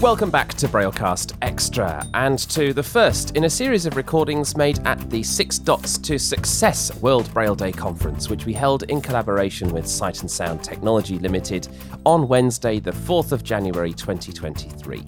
[0.00, 4.78] Welcome back to Braillecast Extra and to the first in a series of recordings made
[4.86, 9.68] at the Six Dots to Success World Braille Day conference, which we held in collaboration
[9.68, 11.68] with Sight and Sound Technology Limited
[12.06, 15.04] on Wednesday, the 4th of January 2023.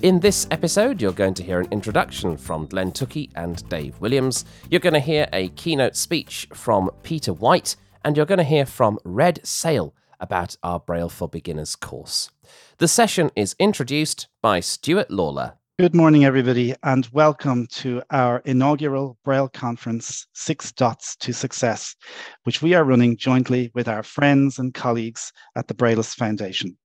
[0.00, 4.46] In this episode, you're going to hear an introduction from Glenn Tookey and Dave Williams.
[4.70, 8.64] You're going to hear a keynote speech from Peter White, and you're going to hear
[8.64, 12.30] from Red Széll about our Braille for Beginners course.
[12.78, 15.54] The session is introduced by Stuart Lawler.
[15.80, 21.96] Good morning, everybody, and welcome to our inaugural Braille conference, Six Dots to Success,
[22.44, 26.78] which we are running jointly with our friends and colleagues at the Braillist Foundation.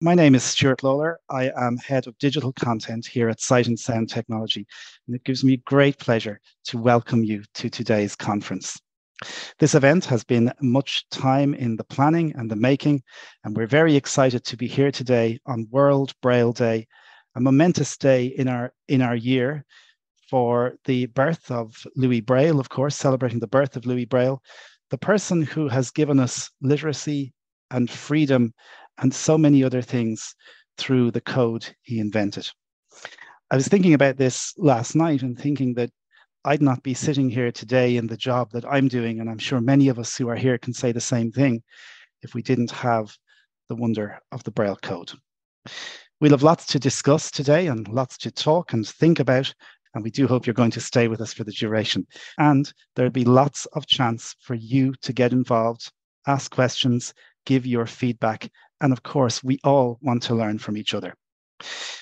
[0.00, 1.20] My name is Stuart Lawler.
[1.28, 4.66] I am head of digital content here at Sight and Sound Technology,
[5.06, 8.80] and it gives me great pleasure to welcome you to today's conference.
[9.58, 13.02] This event has been much time in the planning and the making,
[13.44, 16.86] and we're very excited to be here today on World Braille Day,
[17.34, 19.64] a momentous day in our in our year
[20.30, 24.42] for the birth of Louis Braille, of course, celebrating the birth of Louis Braille,
[24.90, 27.32] the person who has given us literacy
[27.70, 28.54] and freedom
[28.98, 30.34] and so many other things
[30.78, 32.48] through the code he invented.
[33.50, 35.90] I was thinking about this last night and thinking that
[36.44, 39.60] I'd not be sitting here today in the job that I'm doing, and I'm sure
[39.60, 41.62] many of us who are here can say the same thing
[42.22, 43.14] if we didn't have
[43.68, 45.12] the wonder of the Braille code.
[46.18, 49.52] We'll have lots to discuss today and lots to talk and think about,
[49.94, 52.06] and we do hope you're going to stay with us for the duration.
[52.38, 55.92] And there'll be lots of chance for you to get involved,
[56.26, 57.12] ask questions,
[57.44, 61.14] give your feedback, and of course, we all want to learn from each other.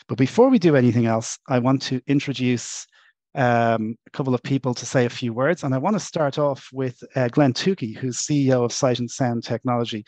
[0.07, 2.87] But before we do anything else, I want to introduce
[3.35, 5.63] um, a couple of people to say a few words.
[5.63, 9.11] And I want to start off with uh, Glenn Tookey, who's CEO of Sight and
[9.11, 10.05] Sound Technology.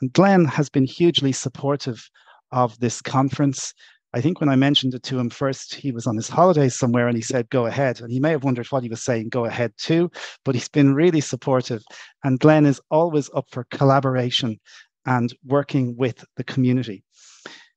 [0.00, 2.08] And Glenn has been hugely supportive
[2.52, 3.72] of this conference.
[4.12, 7.08] I think when I mentioned it to him first, he was on his holidays somewhere
[7.08, 8.00] and he said, go ahead.
[8.00, 10.10] And he may have wondered what he was saying, go ahead too,
[10.44, 11.82] but he's been really supportive.
[12.22, 14.60] And Glenn is always up for collaboration
[15.04, 17.02] and working with the community.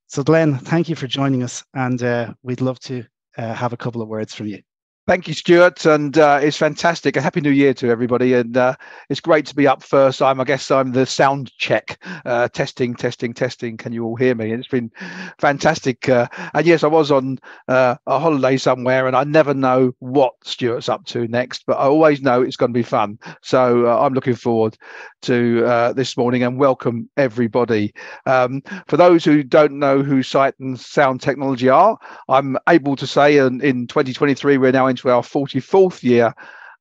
[0.07, 1.63] So, Glenn, thank you for joining us.
[1.73, 3.03] And uh, we'd love to
[3.37, 4.61] uh, have a couple of words from you.
[5.07, 7.15] Thank you, Stuart, and uh, it's fantastic.
[7.15, 8.75] A happy New Year to everybody, and uh,
[9.07, 10.21] it's great to be up first.
[10.21, 13.77] I'm, I guess, I'm the sound check, uh, testing, testing, testing.
[13.77, 14.51] Can you all hear me?
[14.51, 14.91] It's been
[15.39, 16.09] fantastic.
[16.09, 20.33] Uh, and yes, I was on uh, a holiday somewhere, and I never know what
[20.43, 23.17] Stuart's up to next, but I always know it's going to be fun.
[23.41, 24.77] So uh, I'm looking forward
[25.21, 27.93] to this morning, and welcome everybody.
[28.25, 31.97] Um, for those who don't know who Sight and Sound Technology are,
[32.27, 36.33] I'm able to say, and in 2023 we're now in into our 44th year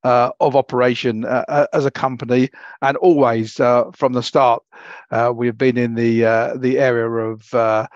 [0.04, 2.48] uh, of operation uh, uh, as a company,
[2.80, 4.62] and always uh, from the start,
[5.10, 7.88] uh, we have been in the uh, the area of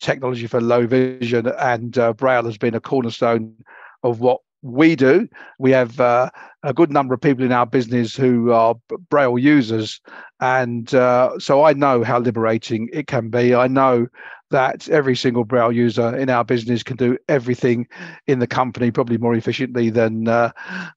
[0.00, 3.54] technology for low vision, and Braille has been a cornerstone
[4.02, 5.28] of what we do.
[5.58, 6.30] We have a
[6.74, 8.76] good number of people in our business who are
[9.10, 10.00] Braille users,
[10.40, 13.54] and so I know how liberating it can be.
[13.54, 14.06] I know
[14.50, 17.86] that every single Braille user in our business can do everything
[18.26, 20.52] in the company probably more efficiently than uh,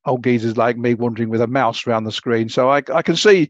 [0.05, 2.49] old geezers like me wandering with a mouse around the screen.
[2.49, 3.49] So I, I can see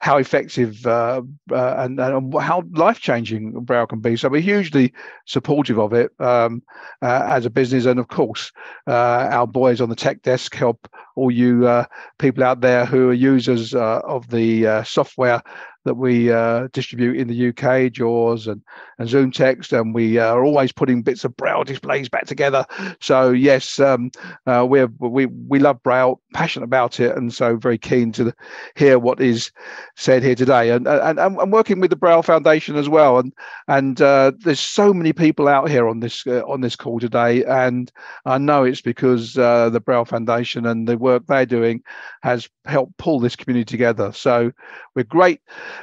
[0.00, 4.16] how effective uh, uh, and, and, how life changing Braille can be.
[4.16, 4.92] So we're hugely
[5.26, 6.62] supportive of it um,
[7.02, 7.86] uh, as a business.
[7.86, 8.52] And of course,
[8.86, 11.84] uh, our boys on the tech desk help all you uh,
[12.18, 15.42] people out there who are users of the software
[15.84, 18.62] that we uh, distribute in the UK, JAWS and,
[18.98, 22.66] and ZoomText, and we uh, are always putting bits of Braille displays back together.
[23.00, 24.10] So yes, um,
[24.46, 28.32] uh, we're we we love Braille, passionate about it, and so very keen to
[28.76, 29.50] hear what is
[29.96, 30.70] said here today.
[30.70, 33.32] And and I'm working with the Braille Foundation as well, and
[33.68, 37.44] and uh, there's so many people out here on this uh, on this call today,
[37.44, 37.90] and
[38.26, 41.82] I know it's because uh, the Braille Foundation and the work they're doing
[42.22, 44.12] has helped pull this community together.
[44.12, 44.52] So
[44.94, 45.40] we're great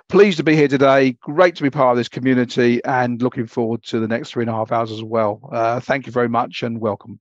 [0.10, 1.14] pleased to be here today.
[1.22, 4.50] Great to be part of this community and looking forward to the next three and
[4.50, 5.48] a half hours as well.
[5.52, 7.20] Uh, thank you very much and welcome.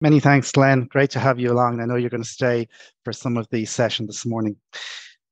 [0.00, 0.84] Many thanks, Glenn.
[0.84, 1.80] Great to have you along.
[1.80, 2.68] I know you're going to stay
[3.04, 4.56] for some of the session this morning.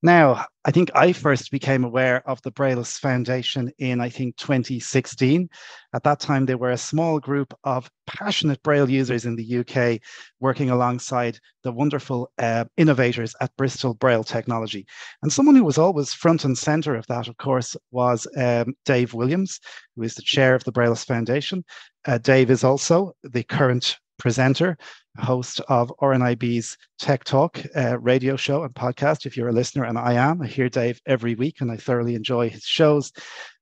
[0.05, 5.49] Now, I think I first became aware of the Braillist Foundation in, I think, 2016.
[5.95, 10.03] At that time, there were a small group of passionate Braille users in the UK
[10.41, 14.87] working alongside the wonderful uh, innovators at Bristol Braille Technology.
[15.23, 19.15] And someone who was always front and center of that, of course, was um, Dave
[19.15, 19.59] Williams,
[19.97, 21.65] who is the chair of the Braillist Foundation.
[22.05, 24.77] Uh, Dave is also the current presenter,
[25.19, 29.27] host of RNIB's Tech Talk uh, radio show and podcast.
[29.27, 32.15] If you're a listener, and I am, I hear Dave every week and I thoroughly
[32.15, 33.13] enjoy his shows.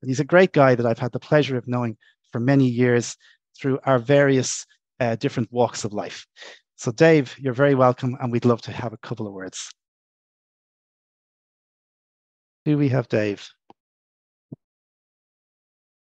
[0.01, 1.97] And he's a great guy that I've had the pleasure of knowing
[2.31, 3.17] for many years
[3.61, 4.67] through our various
[5.01, 6.27] uh, different walks of life.
[6.77, 9.71] So, Dave, you're very welcome, and we'd love to have a couple of words.
[12.65, 13.49] Do we have Dave?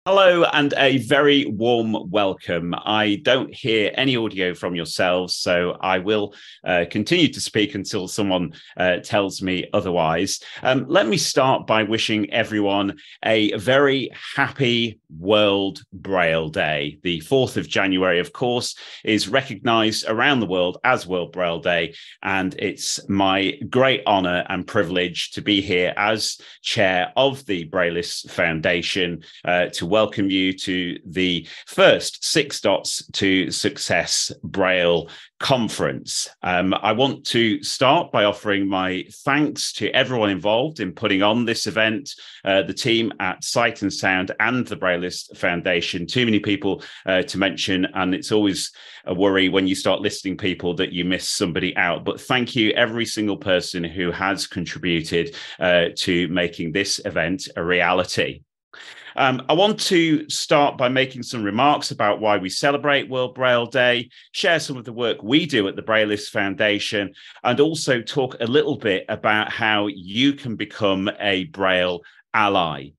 [0.08, 2.76] Hello and a very warm welcome.
[2.78, 8.08] I don't hear any audio from yourselves, so I will uh, continue to speak until
[8.08, 10.42] someone uh, tells me otherwise.
[10.62, 17.00] Um, let me start by wishing everyone a very happy World Braille Day.
[17.02, 21.96] The 4th of January, of course, is recognized around the world as World Braille Day,
[22.22, 28.32] and it's my great honor and privilege to be here as chair of the Braillists
[28.32, 35.08] Foundation uh, to welcome you to the first Six Dots to Success Braille
[35.40, 36.28] conference.
[36.44, 41.46] Um, I want to start by offering my thanks to everyone involved in putting on
[41.46, 42.12] this event,
[42.44, 46.06] uh, the team at Sight and Sound and the Braillist Foundation.
[46.06, 48.74] Too many people uh, to mention, and it's always
[49.06, 52.04] a worry when you start listing people that you miss somebody out.
[52.04, 57.64] But thank you, every single person who has contributed uh, to making this event a
[57.64, 58.42] reality.
[59.18, 63.66] Um, I want to start by making some remarks about why we celebrate World Braille
[63.66, 67.14] Day, share some of the work we do at the Braillist Foundation,
[67.44, 72.02] and also talk a little bit about how you can become a Braille
[72.34, 72.90] ally.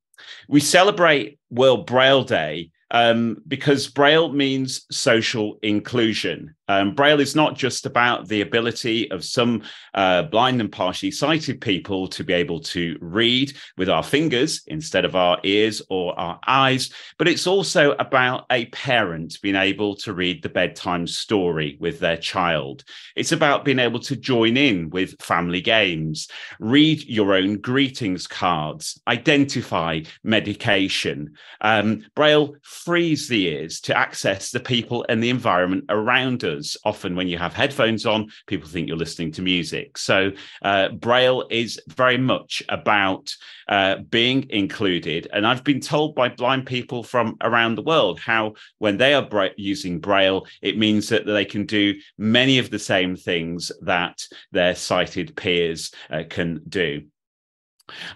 [0.49, 6.56] We celebrate World Braille Day um, because Braille means social inclusion.
[6.69, 9.63] Um, Braille is not just about the ability of some
[9.95, 15.05] uh, blind and partially sighted people to be able to read with our fingers instead
[15.05, 20.13] of our ears or our eyes, but it's also about a parent being able to
[20.13, 22.83] read the bedtime story with their child.
[23.15, 26.29] It's about being able to join in with family games,
[26.59, 31.35] read your own greetings cards, identify medication.
[31.61, 36.77] Um, Braille frees the ears to access the people and the environment around us because
[36.85, 39.99] often when you have headphones on, people think you're listening to music.
[39.99, 40.33] So
[40.63, 43.35] uh, Braille is very much about
[43.69, 45.29] uh, being included.
[45.33, 49.23] And I've been told by blind people from around the world how when they are
[49.23, 54.23] bra- using Braille, it means that they can do many of the same things that
[54.53, 57.03] their sighted peers uh, can do.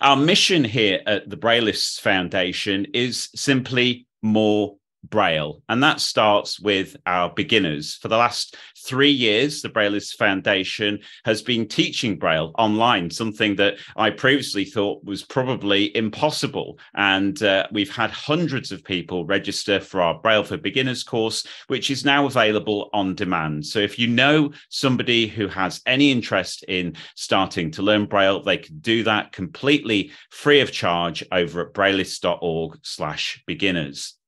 [0.00, 6.96] Our mission here at the Braillists Foundation is simply more Braille, and that starts with
[7.06, 7.96] our beginners.
[7.96, 8.56] For the last
[8.86, 15.04] three years, the Braillists Foundation has been teaching Braille online, something that I previously thought
[15.04, 16.78] was probably impossible.
[16.94, 21.90] And uh, we've had hundreds of people register for our Braille for Beginners course, which
[21.90, 23.66] is now available on demand.
[23.66, 28.58] So if you know somebody who has any interest in starting to learn Braille, they
[28.58, 34.19] can do that completely free of charge over at braillists.org/beginners.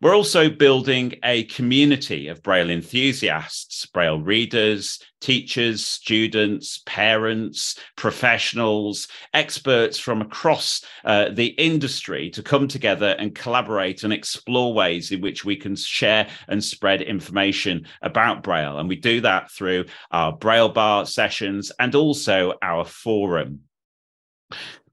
[0.00, 9.98] We're also building a community of Braille enthusiasts, Braille readers, teachers, students, parents, professionals, experts
[9.98, 15.44] from across uh, the industry to come together and collaborate and explore ways in which
[15.44, 18.78] we can share and spread information about Braille.
[18.78, 23.62] And we do that through our Braille Bar sessions and also our forum.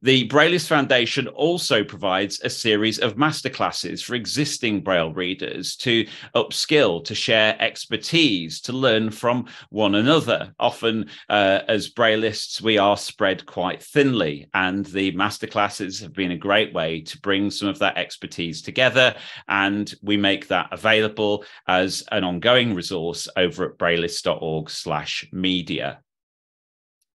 [0.02, 6.06] The Braillist Foundation also provides a series of masterclasses for existing Braille readers to
[6.36, 10.54] upskill, to share expertise, to learn from one another.
[10.60, 16.38] Often, uh, as Braillists, we are spread quite thinly, and the masterclasses have been a
[16.38, 19.16] great way to bring some of that expertise together.
[19.48, 26.00] And we make that available as an ongoing resource over at braillist.org/media.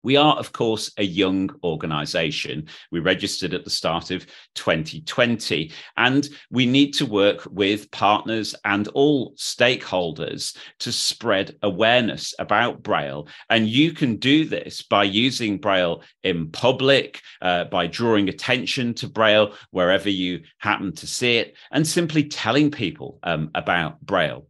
[0.02, 2.68] We are, of course, a young organization.
[2.90, 8.88] We registered at the start of 2020, and we need to work with partners and
[8.88, 13.28] all stakeholders to spread awareness about Braille.
[13.50, 19.08] And you can do this by using Braille in public, uh, by drawing attention to
[19.08, 24.46] Braille wherever you happen to see it, and simply telling people um, about Braille.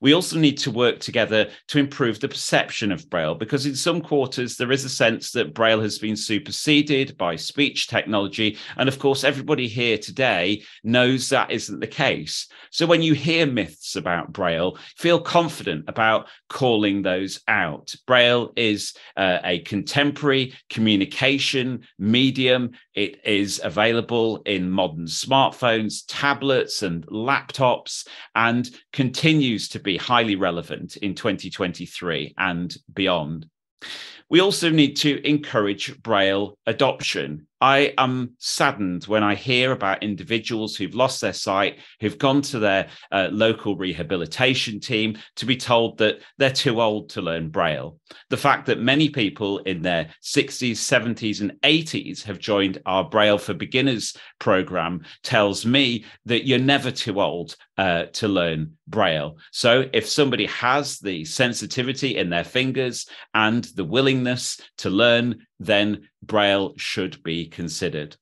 [0.00, 4.00] We also need to work together to improve the perception of Braille because in some
[4.00, 8.58] quarters there is a sense that Braille has been superseded by speech technology.
[8.76, 12.48] And of course, everybody here today knows that isn't the case.
[12.70, 17.94] So when you hear myths about Braille, feel confident about calling those out.
[18.06, 22.72] Braille is uh, a contemporary communication medium.
[22.94, 30.96] It is available in modern smartphones, tablets, and laptops, and continues to be highly relevant
[30.96, 33.46] in 2023 and beyond.
[34.28, 37.46] We also need to encourage Braille adoption.
[37.60, 42.58] I am saddened when I hear about individuals who've lost their sight, who've gone to
[42.58, 47.96] their uh, local rehabilitation team to be told that they're too old to learn Braille.
[48.28, 53.38] The fact that many people in their 60s, 70s, and 80s have joined our Braille
[53.38, 59.38] for Beginners program tells me that you're never too old uh, to learn Braille.
[59.52, 64.13] So if somebody has the sensitivity in their fingers and the willingness
[64.78, 68.16] to learn, then Braille should be considered.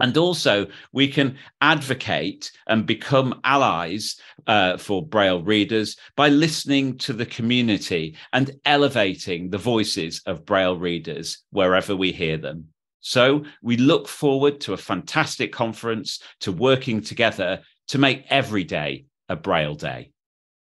[0.00, 4.16] And also, we can advocate and become allies
[4.46, 10.76] uh, for Braille readers by listening to the community and elevating the voices of Braille
[10.76, 12.68] readers wherever we hear them.
[13.00, 19.06] So, we look forward to a fantastic conference, to working together to make every day
[19.28, 20.12] a Braille Day.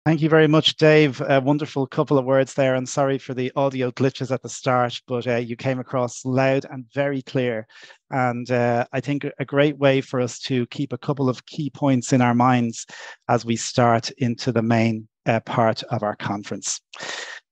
[0.08, 1.20] Thank you very much, Dave.
[1.20, 4.98] A wonderful couple of words there, and sorry for the audio glitches at the start,
[5.06, 7.66] but uh, you came across loud and very clear.
[8.10, 11.68] And uh, I think a great way for us to keep a couple of key
[11.68, 12.86] points in our minds
[13.28, 16.80] as we start into the main uh, part of our conference.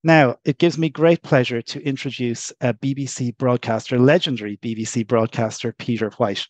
[0.02, 6.08] Now, it gives me great pleasure to introduce a BBC broadcaster, legendary BBC broadcaster, Peter
[6.16, 6.46] White.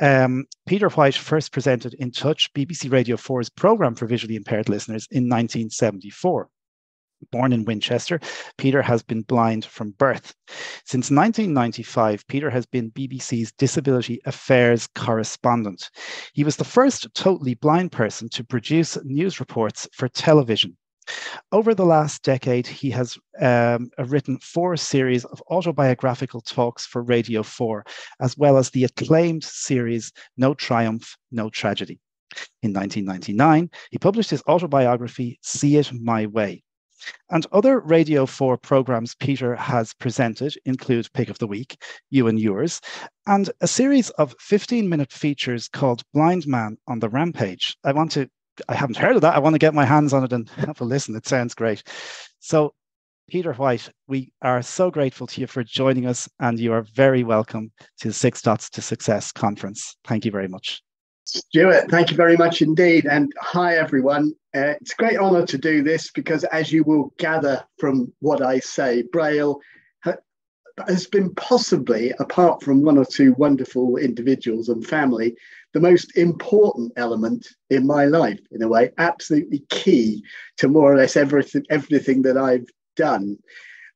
[0.00, 5.06] Um, Peter White first presented In Touch, BBC Radio 4's programme for visually impaired listeners
[5.10, 6.48] in 1974.
[7.30, 8.18] Born in Winchester,
[8.56, 10.34] Peter has been blind from birth.
[10.86, 15.90] Since 1995, Peter has been BBC's Disability Affairs correspondent.
[16.32, 20.78] He was the first totally blind person to produce news reports for television.
[21.52, 27.42] Over the last decade, he has um, written four series of autobiographical talks for Radio
[27.42, 27.84] 4,
[28.20, 32.00] as well as the acclaimed series No Triumph, No Tragedy.
[32.62, 36.62] In 1999, he published his autobiography, See It My Way.
[37.30, 42.38] And other Radio 4 programs Peter has presented include Pick of the Week, You and
[42.38, 42.80] Yours,
[43.26, 47.76] and a series of 15 minute features called Blind Man on the Rampage.
[47.84, 48.28] I want to
[48.68, 49.34] I haven't heard of that.
[49.34, 51.16] I want to get my hands on it and have a listen.
[51.16, 51.82] It sounds great.
[52.40, 52.74] So,
[53.28, 57.22] Peter White, we are so grateful to you for joining us, and you are very
[57.22, 59.96] welcome to the Six Dots to Success conference.
[60.04, 60.82] Thank you very much.
[61.24, 63.06] Stuart, thank you very much indeed.
[63.06, 64.32] And hi, everyone.
[64.52, 68.42] Uh, it's a great honor to do this because, as you will gather from what
[68.42, 69.60] I say, Braille
[70.88, 75.36] has been possibly, apart from one or two wonderful individuals and family,
[75.72, 80.22] the most important element in my life, in a way, absolutely key
[80.56, 83.38] to more or less everything, everything that I've done.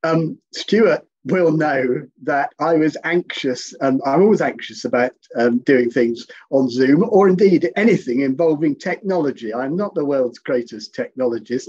[0.02, 5.90] Um, Stuart will know that I was anxious, and I'm always anxious about um, doing
[5.90, 9.52] things on Zoom or indeed anything involving technology.
[9.52, 11.68] I'm not the world's greatest technologist.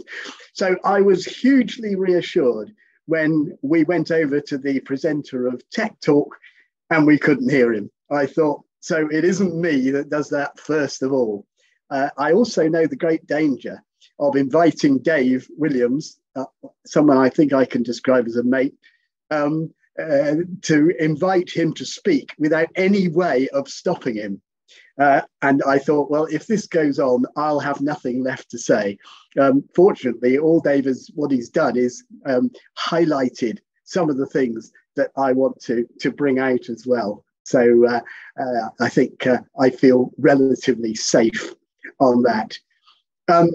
[0.53, 2.73] So I was hugely reassured
[3.07, 6.35] when we went over to the presenter of Tech Talk
[6.89, 7.89] and we couldn't hear him.
[8.11, 11.45] I thought, so it isn't me that does that first of all.
[11.89, 13.81] Uh, I also know the great danger
[14.19, 16.45] of inviting Dave Williams, uh,
[16.85, 18.75] someone I think I can describe as a mate,
[19.31, 24.41] um, uh, to invite him to speak without any way of stopping him.
[24.97, 28.97] Uh, and I thought, well, if this goes on, I'll have nothing left to say.
[29.39, 34.71] Um, fortunately, all Dave has, what he's done is um, highlighted some of the things
[34.95, 37.25] that I want to, to bring out as well.
[37.43, 38.01] So uh,
[38.39, 41.53] uh, I think uh, I feel relatively safe
[41.99, 42.57] on that.
[43.27, 43.49] Um,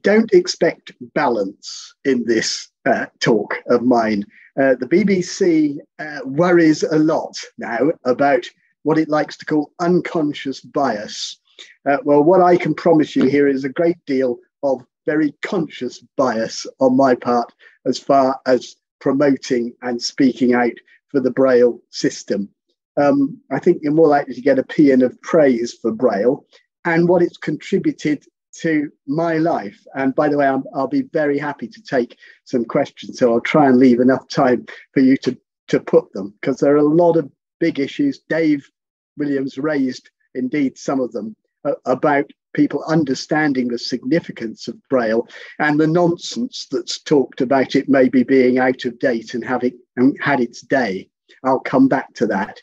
[0.00, 4.24] don't expect balance in this uh, talk of mine.
[4.58, 5.76] Uh, the BBC
[6.24, 8.46] worries a lot now about
[8.86, 11.40] what it likes to call unconscious bias.
[11.88, 16.04] Uh, well, what I can promise you here is a great deal of very conscious
[16.16, 17.52] bias on my part
[17.84, 20.70] as far as promoting and speaking out
[21.08, 22.48] for the Braille system.
[22.96, 26.46] Um, I think you're more likely to get a paean of praise for Braille
[26.84, 28.24] and what it's contributed
[28.60, 29.84] to my life.
[29.96, 33.18] And by the way, i will be very happy to take some questions.
[33.18, 34.64] So I'll try and leave enough time
[34.94, 35.36] for you to,
[35.68, 37.28] to put them because there are a lot of
[37.58, 38.20] big issues.
[38.28, 38.70] Dave
[39.16, 45.78] Williams raised, indeed, some of them uh, about people understanding the significance of Braille and
[45.78, 50.40] the nonsense that's talked about it maybe being out of date and having and had
[50.40, 51.08] its day.
[51.44, 52.60] I'll come back to that.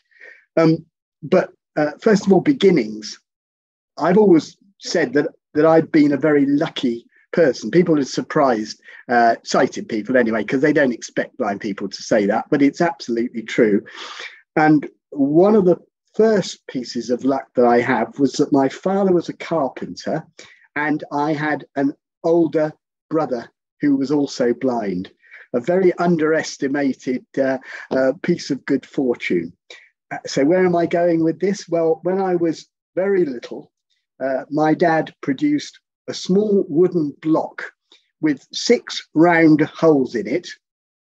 [0.56, 0.84] Um,
[1.22, 3.18] but uh, first of all, beginnings.
[3.96, 7.70] I've always said that that I've been a very lucky person.
[7.70, 12.26] People are surprised, uh, sighted people anyway, because they don't expect blind people to say
[12.26, 13.82] that, but it's absolutely true.
[14.56, 15.76] And one of the
[16.14, 20.24] first pieces of luck that I have was that my father was a carpenter
[20.76, 21.92] and I had an
[22.22, 22.72] older
[23.10, 23.48] brother
[23.80, 25.10] who was also blind.
[25.52, 27.58] a very underestimated uh,
[27.92, 29.52] uh, piece of good fortune.
[30.10, 31.68] Uh, so, where am I going with this?
[31.68, 33.70] Well, when I was very little,
[34.22, 35.78] uh, my dad produced
[36.08, 37.72] a small wooden block
[38.20, 40.48] with six round holes in it.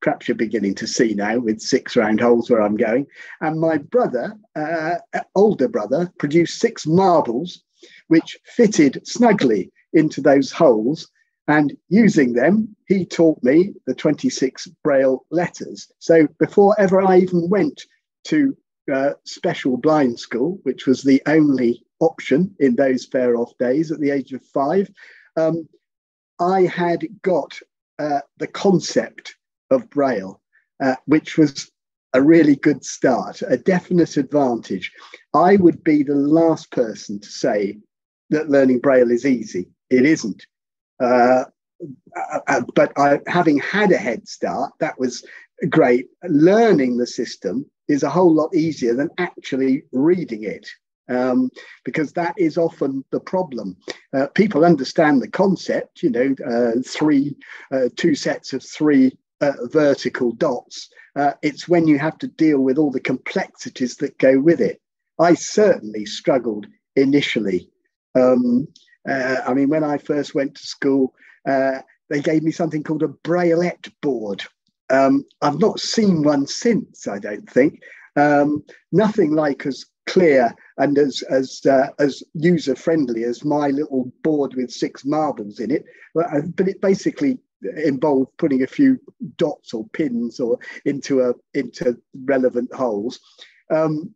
[0.02, 3.06] Perhaps you're beginning to see now with six round holes where I'm going.
[3.40, 4.96] And my brother, uh,
[5.34, 7.62] older brother, produced six marbles
[8.08, 11.08] which fitted snugly into those holes.
[11.48, 15.90] And using them, he taught me the 26 Braille letters.
[15.98, 17.82] So before ever I even went
[18.24, 18.56] to
[18.92, 24.00] uh, special blind school, which was the only option in those fair off days at
[24.00, 24.90] the age of five,
[25.36, 25.68] um,
[26.38, 27.58] I had got
[27.98, 29.36] uh, the concept
[29.72, 30.40] of Braille,
[30.82, 31.70] uh, which was
[32.14, 34.92] a really good start, a definite advantage.
[35.34, 37.78] I would be the last person to say
[38.30, 39.68] that learning Braille is easy.
[39.90, 40.46] It isn't.
[41.00, 41.44] Uh,
[42.16, 45.24] uh, uh but I, having had a head start, that was
[45.68, 46.06] great.
[46.24, 50.68] Learning the system is a whole lot easier than actually reading it.
[51.08, 51.50] Um,
[51.84, 53.76] because that is often the problem.
[54.14, 57.34] Uh, people understand the concept, you know, uh, three,
[57.72, 59.10] uh, two sets of three
[59.42, 60.88] uh, vertical dots.
[61.16, 64.80] Uh, it's when you have to deal with all the complexities that go with it.
[65.18, 67.68] I certainly struggled initially.
[68.14, 68.66] Um,
[69.08, 73.08] uh, I mean, when I first went to school, they gave me something called a
[73.08, 74.42] braillette board.
[74.90, 77.80] Um, I've not seen one since, I don't think.
[78.16, 84.12] Um, nothing like as clear and as as uh, as user friendly as my little
[84.22, 85.84] board with six marbles in it.
[86.14, 87.38] But, uh, but it basically
[87.84, 88.98] involved putting a few
[89.36, 93.20] dots or pins or into a into relevant holes.
[93.70, 94.14] Um,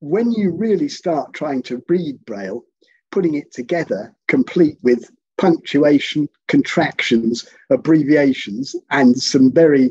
[0.00, 2.64] when you really start trying to read Braille,
[3.10, 9.90] putting it together, complete with punctuation, contractions, abbreviations, and some very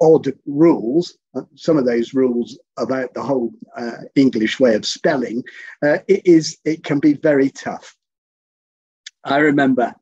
[0.00, 5.42] odd rules, uh, some of those rules about the whole uh, English way of spelling,
[5.82, 7.96] uh, it is it can be very tough.
[9.24, 9.94] I remember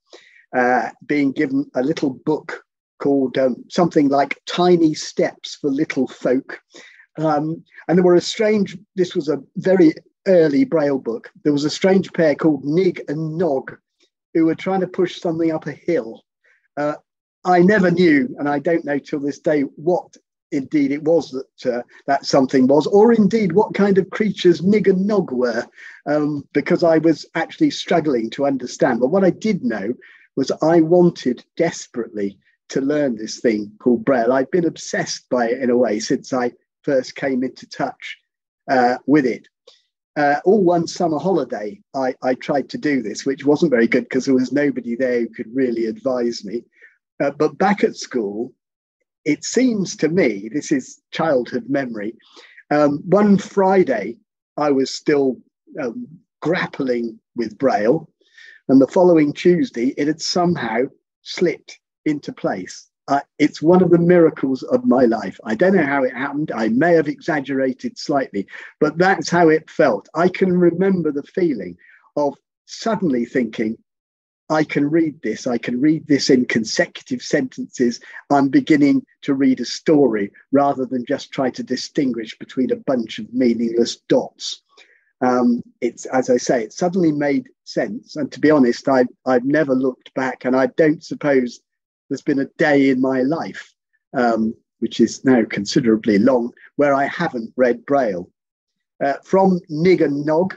[0.57, 2.63] uh, being given a little book
[2.99, 6.61] called um, something like Tiny Steps for Little Folk.
[7.19, 9.93] Um, and there were a strange, this was a very
[10.27, 11.31] early Braille book.
[11.43, 13.77] There was a strange pair called Nig and Nog
[14.35, 16.23] who were trying to push something up a hill.
[16.77, 16.95] Uh,
[17.45, 20.17] I never knew, and I don't know till this day what
[20.53, 24.87] indeed it was that uh, that something was, or indeed what kind of creatures Nig
[24.87, 25.67] and Nog were,
[26.07, 29.01] um, because I was actually struggling to understand.
[29.01, 29.93] But what I did know
[30.37, 32.39] was I wanted desperately
[32.71, 34.33] to learn this thing called Braille.
[34.33, 38.19] I'd been obsessed by it in a way since I first came into touch
[38.71, 39.47] uh, with it.
[40.17, 44.05] Uh, all one summer holiday, I, I tried to do this, which wasn't very good
[44.05, 46.65] because there was nobody there who could really advise me.
[47.23, 48.53] Uh, but back at school,
[49.25, 52.15] it seems to me, this is childhood memory,
[52.71, 54.17] um, one Friday
[54.57, 55.39] I was still
[55.81, 56.07] um,
[56.41, 58.09] grappling with Braille,
[58.69, 60.83] and the following Tuesday it had somehow
[61.23, 62.89] slipped into place.
[63.09, 65.39] Uh, it's one of the miracles of my life.
[65.45, 66.53] I don't know how it happened.
[66.55, 68.47] I may have exaggerated slightly,
[68.81, 70.09] but that's how it felt.
[70.15, 71.77] I can remember the feeling
[72.17, 73.77] of suddenly thinking,
[74.49, 75.47] I can read this.
[75.47, 78.01] I can read this in consecutive sentences.
[78.31, 83.19] I'm beginning to read a story rather than just try to distinguish between a bunch
[83.19, 84.63] of meaningless dots.
[85.23, 88.17] Um, it's as I say, it suddenly made sense.
[88.17, 91.61] And to be honest, I, I've never looked back, and I don't suppose
[92.09, 93.73] there's been a day in my life,
[94.15, 98.29] um, which is now considerably long, where I haven't read Braille.
[99.03, 100.55] Uh, from Nig and Nog,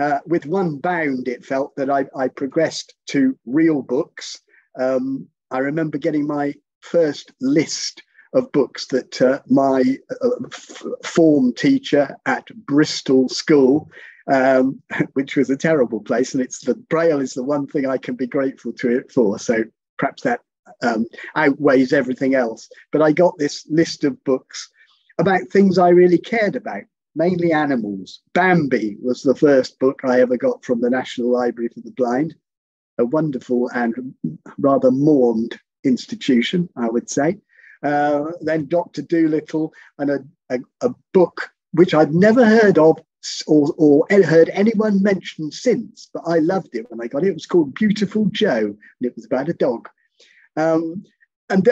[0.00, 4.40] uh, with one bound, it felt that I, I progressed to real books.
[4.78, 8.02] Um, I remember getting my first list
[8.34, 9.82] of books that uh, my
[10.22, 13.90] uh, f- form teacher at Bristol School,
[14.30, 14.82] um,
[15.14, 18.16] which was a terrible place, and it's the Braille is the one thing I can
[18.16, 19.38] be grateful to it for.
[19.38, 19.64] So
[19.98, 20.40] perhaps that
[20.82, 22.68] um, outweighs everything else.
[22.92, 24.70] But I got this list of books
[25.18, 26.82] about things I really cared about
[27.14, 28.20] mainly animals.
[28.32, 32.34] Bambi was the first book I ever got from the National Library for the Blind,
[32.98, 34.14] a wonderful and
[34.58, 37.38] rather mourned institution, I would say.
[37.84, 39.02] Uh, then Dr.
[39.02, 40.18] Dolittle and a,
[40.48, 42.98] a, a, book which I'd never heard of
[43.46, 47.28] or, or heard anyone mention since, but I loved it when I got it.
[47.28, 49.88] It was called Beautiful Joe, and it was about a dog.
[50.56, 51.04] Um,
[51.50, 51.68] and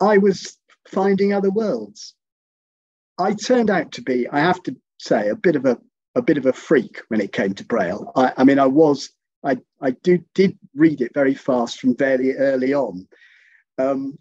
[0.00, 0.56] I was
[0.88, 2.14] finding other worlds.
[3.18, 5.78] I turned out to be, I have to say, a bit of a
[6.14, 8.10] a bit of a freak when it came to Braille.
[8.16, 9.10] I, I mean, I was
[9.44, 13.06] I I do did read it very fast from very early on.
[13.78, 14.18] Um,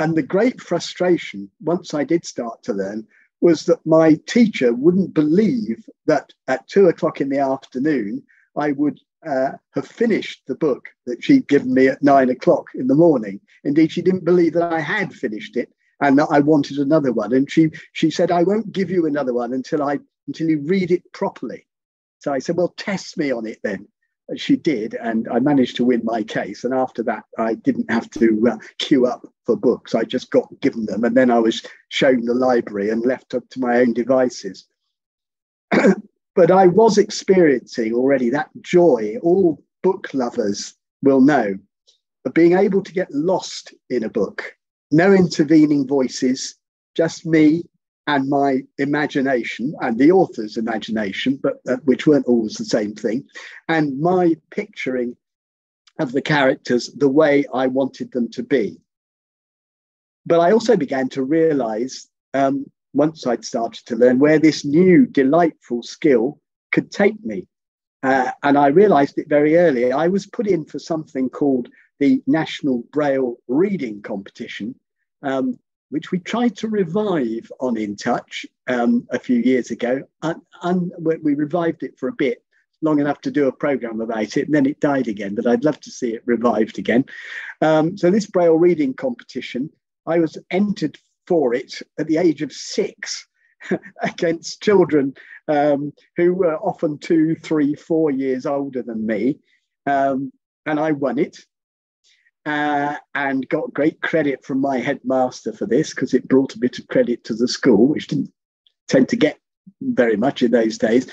[0.00, 3.06] and the great frustration, once I did start to learn,
[3.42, 8.22] was that my teacher wouldn't believe that at two o'clock in the afternoon,
[8.56, 12.86] I would uh, have finished the book that she'd given me at nine o'clock in
[12.86, 13.40] the morning.
[13.62, 17.34] Indeed, she didn't believe that I had finished it and that I wanted another one.
[17.34, 20.90] And she she said, I won't give you another one until I until you read
[20.90, 21.66] it properly.
[22.20, 23.86] So I said, Well, test me on it then.
[24.36, 26.64] She did, and I managed to win my case.
[26.64, 29.94] And after that, I didn't have to uh, queue up for books.
[29.94, 33.48] I just got given them, and then I was shown the library and left up
[33.50, 34.66] to my own devices.
[36.34, 41.54] but I was experiencing already that joy all book lovers will know
[42.24, 44.56] of being able to get lost in a book.
[44.90, 46.56] No intervening voices,
[46.96, 47.64] just me
[48.10, 53.24] and my imagination and the author's imagination, but uh, which weren't always the same thing,
[53.68, 55.16] and my picturing
[56.00, 58.80] of the characters the way I wanted them to be.
[60.26, 65.06] But I also began to realize um, once I'd started to learn where this new
[65.06, 66.40] delightful skill
[66.72, 67.46] could take me.
[68.02, 69.92] Uh, and I realized it very early.
[69.92, 71.68] I was put in for something called
[72.00, 74.74] the National Braille Reading Competition,
[75.22, 75.58] um,
[75.90, 80.02] which we tried to revive on In Touch um, a few years ago.
[80.22, 82.42] And, and, we revived it for a bit,
[82.80, 85.34] long enough to do a program about it, and then it died again.
[85.34, 87.04] But I'd love to see it revived again.
[87.60, 89.70] Um, so, this Braille reading competition,
[90.06, 93.26] I was entered for it at the age of six
[94.02, 95.14] against children
[95.48, 99.38] um, who were often two, three, four years older than me.
[99.86, 100.32] Um,
[100.66, 101.38] and I won it
[102.46, 106.78] uh, and got great credit from my headmaster for this because it brought a bit
[106.78, 108.32] of credit to the school, which didn't
[108.88, 109.38] tend to get
[109.80, 111.10] very much in those days.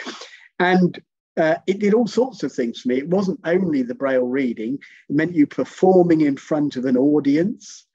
[0.59, 0.99] And
[1.37, 2.97] uh, it did all sorts of things for me.
[2.97, 7.85] It wasn't only the Braille reading, it meant you performing in front of an audience.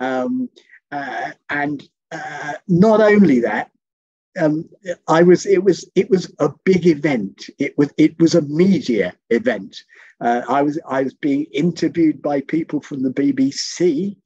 [0.00, 0.48] Um,
[0.90, 3.70] uh, and uh, not only that,
[4.38, 4.68] um,
[5.06, 7.50] I was it was it was a big event.
[7.58, 9.82] It was it was a media event.
[10.20, 14.16] Uh, I was I was being interviewed by people from the BBC.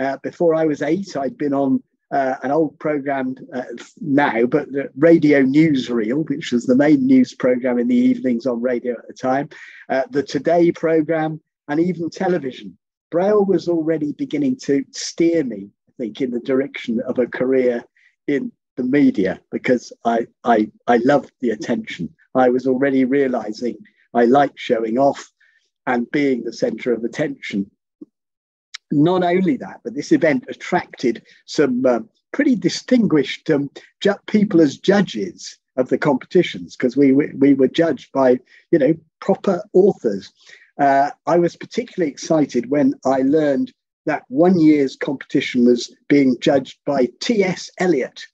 [0.00, 1.82] Uh, before I was eight, I'd been on
[2.12, 3.62] uh, an old program uh,
[4.00, 8.60] now, but the Radio Newsreel, which was the main news program in the evenings on
[8.60, 9.48] radio at the time,
[9.88, 12.76] uh, the Today program, and even television.
[13.10, 17.84] Braille was already beginning to steer me I think, in the direction of a career
[18.26, 22.14] in the media because I, I, I loved the attention.
[22.34, 23.76] I was already realizing
[24.14, 25.30] I liked showing off
[25.86, 27.70] and being the center of attention.
[28.90, 32.00] Not only that, but this event attracted some uh,
[32.32, 37.68] pretty distinguished um, ju- people as judges of the competitions because we, we, we were
[37.68, 38.38] judged by
[38.70, 40.32] you know proper authors.
[40.78, 43.72] Uh, I was particularly excited when I learned
[44.06, 47.70] that one year's competition was being judged by T.S.
[47.78, 48.24] Eliot,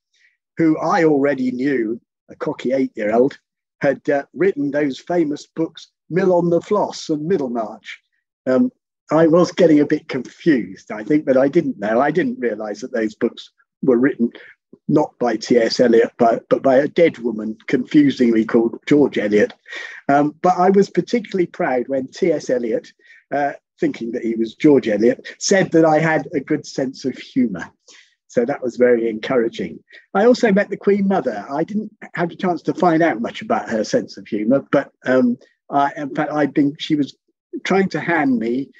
[0.58, 3.38] who I already knew, a cocky eight year old,
[3.80, 7.98] had uh, written those famous books, Mill on the Floss and Middlemarch.
[8.46, 8.70] Um,
[9.10, 12.00] I was getting a bit confused, I think, but I didn't know.
[12.00, 13.50] I didn't realize that those books
[13.82, 14.30] were written
[14.86, 15.80] not by T.S.
[15.80, 19.54] Eliot, but, but by a dead woman, confusingly called George Eliot.
[20.08, 22.50] Um, but I was particularly proud when T.S.
[22.50, 22.92] Eliot
[23.32, 27.16] uh, thinking that he was George Eliot, said that I had a good sense of
[27.16, 27.70] humour.
[28.28, 29.82] So that was very encouraging.
[30.14, 31.46] I also met the Queen Mother.
[31.50, 34.92] I didn't have a chance to find out much about her sense of humour, but
[35.06, 35.38] um,
[35.70, 36.76] I, in fact, I'd been.
[36.78, 37.16] She was
[37.64, 38.70] trying to hand me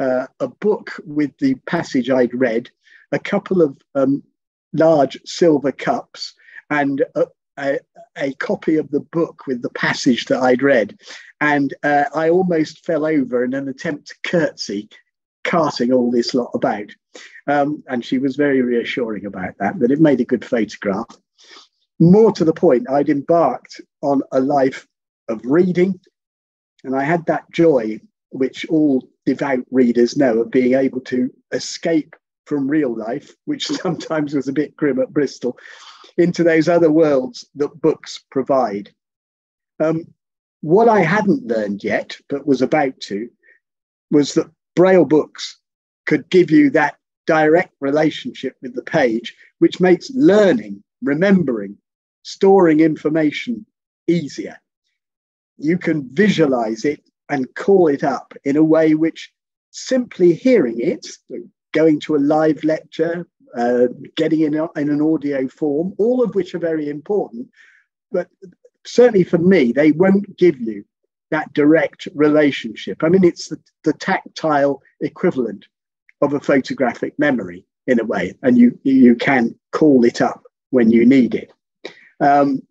[0.00, 2.68] uh, a book with the passage I'd read,
[3.12, 4.24] a couple of um,
[4.72, 6.34] large silver cups,
[6.70, 7.26] and a,
[7.58, 7.78] a,
[8.16, 10.98] a, copy of the book with the passage that I'd read.
[11.40, 14.88] And uh, I almost fell over in an attempt to curtsy,
[15.46, 16.90] carting all this lot about.
[17.46, 21.06] Um, and she was very reassuring about that, that it made a good photograph.
[21.98, 24.86] More to the point, I'd embarked on a life
[25.28, 25.98] of reading,
[26.84, 32.14] and I had that joy, which all devout readers know, of being able to escape
[32.44, 35.56] from real life, which sometimes was a bit grim at Bristol,
[36.18, 38.90] into those other worlds that books provide.
[39.80, 40.04] Um,
[40.60, 43.28] what I hadn't learned yet, but was about to,
[44.10, 45.58] was that Braille books
[46.04, 51.76] could give you that direct relationship with the page, which makes learning, remembering,
[52.22, 53.66] storing information
[54.06, 54.56] easier.
[55.58, 59.32] You can visualize it and call it up in a way which
[59.70, 61.06] simply hearing it,
[61.72, 63.86] going to a live lecture, uh,
[64.16, 67.48] getting in, a, in an audio form, all of which are very important.
[68.12, 68.28] But
[68.86, 70.84] certainly for me, they won't give you
[71.30, 73.02] that direct relationship.
[73.02, 75.66] I mean, it's the, the tactile equivalent
[76.22, 77.64] of a photographic memory.
[77.86, 81.52] in a way, and you you can call it up when you need it.
[82.20, 82.62] Um,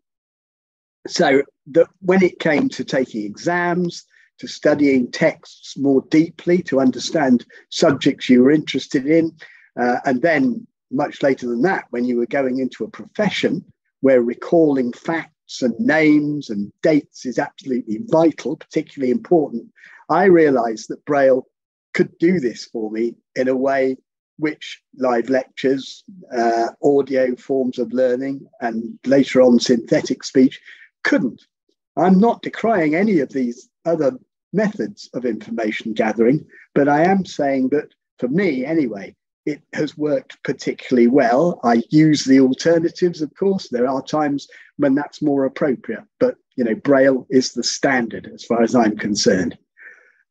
[1.08, 4.06] so that when it came to taking exams,
[4.40, 9.32] to studying texts more deeply, to understand subjects you were interested in,
[9.80, 13.64] uh, and then much later than that, when you were going into a profession
[14.02, 19.70] where recalling facts and names and dates is absolutely vital, particularly important,
[20.10, 21.48] I realized that Braille
[21.94, 23.98] could do this for me in a way
[24.38, 26.04] which live lectures,
[26.36, 30.60] uh, audio forms of learning, and later on synthetic speech
[31.04, 31.42] couldn't.
[31.96, 34.20] I'm not decrying any of these other
[34.52, 40.42] methods of information gathering, but I am saying that for me, anyway, it has worked
[40.44, 41.60] particularly well.
[41.64, 43.70] I use the alternatives, of course.
[43.70, 48.44] There are times when that's more appropriate, but you know, Braille is the standard as
[48.44, 49.58] far as I'm concerned.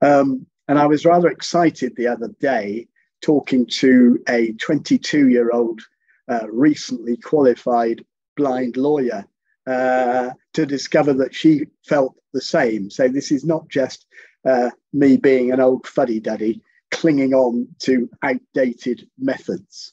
[0.02, 2.88] Um, and I was rather excited the other day
[3.20, 5.80] talking to a 22 year old
[6.28, 8.04] uh, recently qualified
[8.36, 9.24] blind lawyer
[9.66, 12.90] uh, to discover that she felt the same.
[12.90, 14.06] So this is not just
[14.46, 16.62] uh, me being an old fuddy duddy
[16.94, 19.92] clinging on to outdated methods.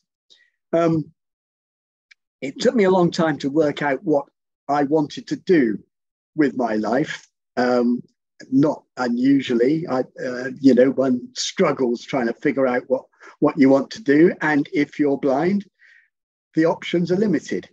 [0.73, 1.11] Um,
[2.41, 4.25] it took me a long time to work out what
[4.67, 5.79] I wanted to do
[6.35, 7.27] with my life.
[7.57, 8.01] Um,
[8.51, 13.03] not unusually, I, uh, you know, one struggles trying to figure out what,
[13.39, 14.33] what you want to do.
[14.41, 15.65] And if you're blind,
[16.55, 17.69] the options are limited.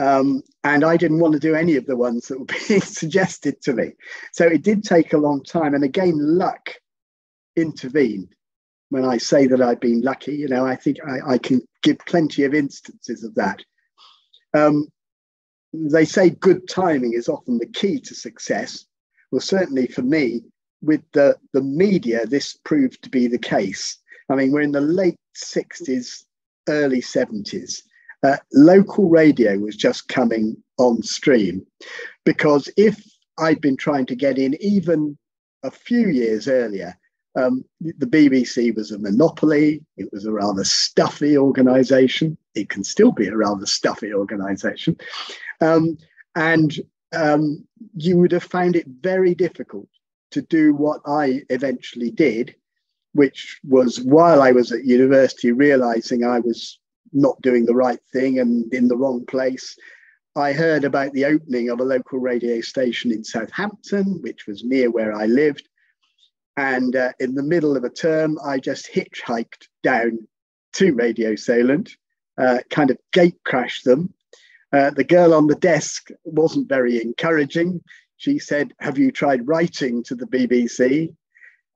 [0.00, 3.60] Um, and I didn't want to do any of the ones that were being suggested
[3.62, 3.92] to me.
[4.32, 5.74] So it did take a long time.
[5.74, 6.70] And again, luck
[7.56, 8.34] intervened.
[8.90, 11.98] When I say that I've been lucky, you know, I think I, I can give
[12.06, 13.62] plenty of instances of that.
[14.54, 14.88] Um,
[15.72, 18.86] they say good timing is often the key to success.
[19.30, 20.42] Well, certainly for me,
[20.80, 23.98] with the, the media, this proved to be the case.
[24.30, 26.24] I mean, we're in the late 60s,
[26.68, 27.82] early 70s
[28.22, 31.64] uh, local radio was just coming on stream
[32.24, 33.00] because if
[33.38, 35.16] I'd been trying to get in even
[35.62, 36.94] a few years earlier,
[37.38, 39.84] um, the BBC was a monopoly.
[39.96, 42.36] It was a rather stuffy organization.
[42.54, 44.96] It can still be a rather stuffy organization.
[45.60, 45.98] Um,
[46.34, 46.72] and
[47.14, 49.88] um, you would have found it very difficult
[50.32, 52.54] to do what I eventually did,
[53.12, 56.80] which was while I was at university, realizing I was
[57.12, 59.76] not doing the right thing and in the wrong place.
[60.36, 64.90] I heard about the opening of a local radio station in Southampton, which was near
[64.90, 65.67] where I lived.
[66.58, 70.26] And uh, in the middle of a term, I just hitchhiked down
[70.72, 71.92] to Radio Solent,
[72.36, 74.12] uh, kind of gate crashed them.
[74.72, 77.80] Uh, the girl on the desk wasn't very encouraging.
[78.16, 81.14] She said, Have you tried writing to the BBC?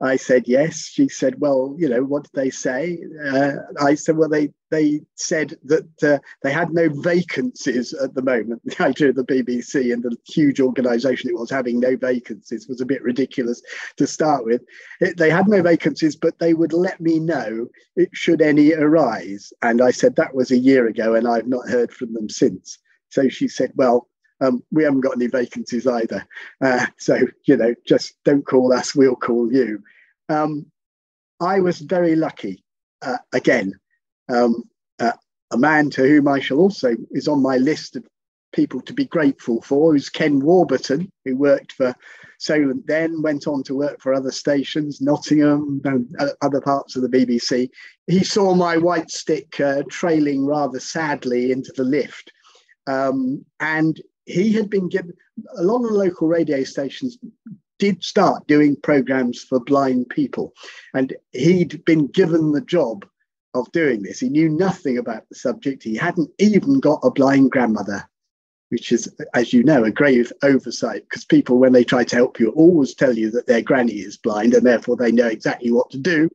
[0.03, 0.91] I said yes.
[0.93, 5.03] She said, "Well, you know, what did they say?" Uh, I said, "Well, they they
[5.15, 9.93] said that uh, they had no vacancies at the moment." The idea of the BBC
[9.93, 13.63] and the huge organisation it was having no vacancies was a bit ridiculous
[13.97, 14.63] to start with.
[15.01, 19.53] It, they had no vacancies, but they would let me know it should any arise.
[19.63, 22.79] And I said that was a year ago, and I've not heard from them since.
[23.09, 24.09] So she said, "Well."
[24.43, 26.27] Um, we haven't got any vacancies either.
[26.61, 29.83] Uh, so, you know, just don't call us, we'll call you.
[30.29, 30.67] Um,
[31.41, 32.65] I was very lucky,
[33.03, 33.75] uh, again,
[34.29, 34.65] um,
[34.99, 35.13] uh,
[35.53, 38.05] a man to whom I shall also is on my list of
[38.53, 41.95] people to be grateful for is Ken Warburton, who worked for
[42.39, 46.09] Solent then, went on to work for other stations, Nottingham and
[46.43, 47.71] other parts of the BBC.
[48.07, 52.33] He saw my white stick uh, trailing rather sadly into the lift.
[52.87, 54.01] Um, and
[54.33, 55.13] he had been given
[55.57, 57.19] a lot of local radio stations
[57.79, 60.53] did start doing programs for blind people.
[60.95, 63.05] And he'd been given the job
[63.55, 64.21] of doing this.
[64.21, 65.83] He knew nothing about the subject.
[65.83, 68.09] He hadn't even got a blind grandmother,
[68.71, 72.39] which is, as you know, a grave oversight because people, when they try to help
[72.41, 75.91] you, always tell you that their granny is blind and therefore they know exactly what
[75.91, 76.31] to do.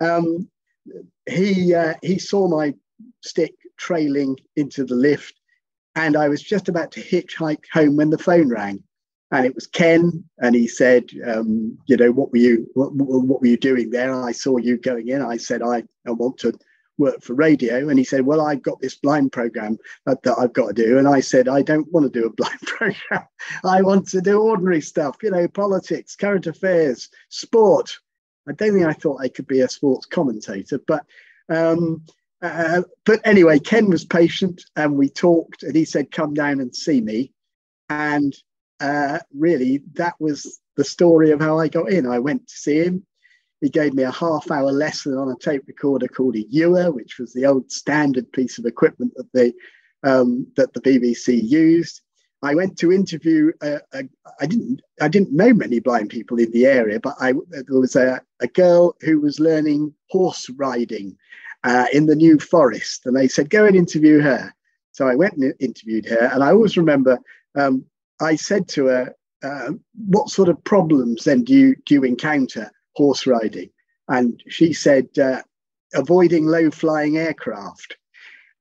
[0.00, 0.48] Um,
[1.26, 2.74] he, uh, he saw my
[3.22, 5.34] stick trailing into the lift
[5.96, 8.82] and I was just about to hitchhike home when the phone rang
[9.34, 13.40] and it was Ken, and he said, um, "You know, what were you what, what,
[13.40, 15.22] were you doing there?" I saw you going in.
[15.22, 16.52] I said, "I, I want to
[16.98, 20.52] work for radio," and he said, "Well, I've got this blind program that, that I've
[20.52, 23.26] got to do," and I said, "I don't want to do a blind program.
[23.64, 25.16] I want to do ordinary stuff.
[25.22, 27.98] You know, politics, current affairs, sport."
[28.46, 31.04] I don't think I thought I could be a sports commentator, but.
[31.50, 32.02] Um,
[32.44, 36.74] uh, but anyway, Ken was patient and we talked, and he said, Come down and
[36.74, 37.32] see me.
[37.88, 38.34] And
[38.80, 42.06] uh, really, that was the story of how I got in.
[42.06, 43.06] I went to see him.
[43.60, 47.18] He gave me a half hour lesson on a tape recorder called a Uher, which
[47.18, 49.54] was the old standard piece of equipment that they
[50.02, 52.02] um, that the BBC used.
[52.42, 53.52] I went to interview.
[53.62, 54.02] A, a,
[54.38, 54.82] I didn't.
[55.00, 58.48] I didn't know many blind people in the area, but I there was a, a
[58.48, 61.16] girl who was learning horse riding
[61.64, 64.54] uh, in the New Forest, and they said go and interview her.
[64.92, 67.18] So I went and interviewed her, and I always remember
[67.56, 67.84] um,
[68.20, 69.72] I said to her, uh,
[70.06, 73.70] "What sort of problems then do you do you encounter horse riding?"
[74.08, 75.42] And she said, uh,
[75.94, 77.96] "Avoiding low flying aircraft."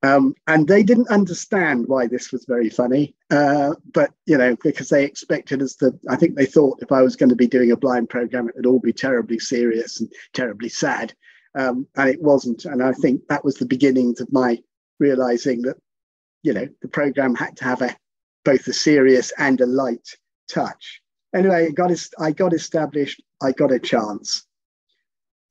[0.01, 4.89] Um, and they didn't understand why this was very funny, uh, but you know, because
[4.89, 5.97] they expected us to.
[6.09, 8.55] I think they thought if I was going to be doing a blind program, it
[8.55, 11.13] would all be terribly serious and terribly sad,
[11.55, 12.65] um, and it wasn't.
[12.65, 14.59] And I think that was the beginnings of my
[14.99, 15.77] realizing that,
[16.43, 17.95] you know, the program had to have a
[18.45, 20.17] both a serious and a light
[20.49, 21.01] touch.
[21.33, 23.21] Anyway, got I got established.
[23.41, 24.45] I got a chance,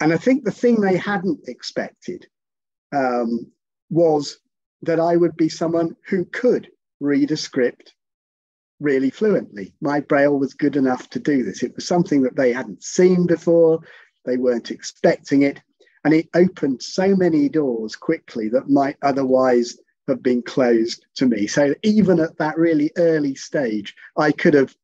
[0.01, 2.27] and I think the thing they hadn't expected
[2.95, 3.51] um,
[3.91, 4.39] was
[4.83, 6.69] that I would be someone who could
[7.01, 7.95] read a script
[8.81, 9.75] really fluently.
[9.81, 11.63] My braille was good enough to do this.
[11.63, 13.81] It was something that they hadn't seen before,
[14.25, 15.61] they weren't expecting it.
[16.05, 21.47] And it opened so many doors quickly that might otherwise have been closed to me.
[21.47, 24.75] So even at that really early stage, I could have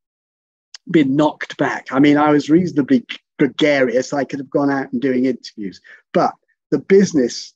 [0.90, 1.88] been knocked back.
[1.90, 3.04] I mean, I was reasonably
[3.38, 4.12] gregarious.
[4.12, 5.80] I could have gone out and doing interviews,
[6.12, 6.32] but
[6.70, 7.54] the business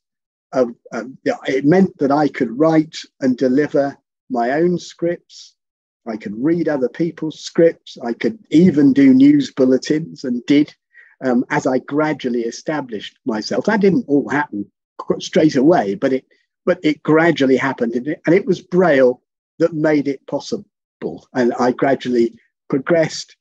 [0.53, 0.66] uh,
[1.46, 3.96] it meant that I could write and deliver
[4.29, 5.55] my own scripts.
[6.07, 7.96] I could read other people's scripts.
[8.05, 10.75] I could even do news bulletins and did
[11.23, 13.65] um, as I gradually established myself.
[13.67, 14.71] That didn't all happen
[15.19, 16.25] straight away, but it
[16.65, 19.21] but it gradually happened, and it, was Braille
[19.59, 20.65] that made it possible.
[21.35, 23.35] And I gradually progressed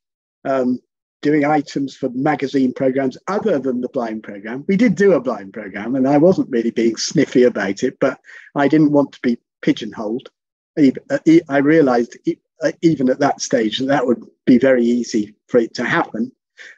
[0.44, 0.80] um,
[1.20, 4.64] doing items for magazine programs other than the blind program.
[4.66, 8.18] We did do a blind program, and I wasn't really being sniffy about it, but
[8.56, 10.28] I didn't want to be pigeonholed.
[10.76, 11.18] Uh,
[11.48, 12.16] I realized
[12.62, 16.32] uh, even at that stage that that would be very easy for it to happen.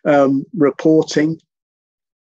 [0.04, 1.40] Um, reporting.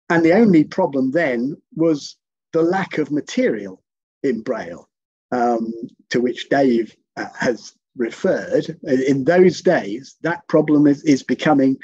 [0.10, 2.16] And the only problem then was
[2.54, 3.84] the lack of material
[4.24, 4.88] in Braille,
[5.32, 5.74] um,
[6.10, 11.78] to which Dave uh, has referred, in those days, that problem is, is becoming,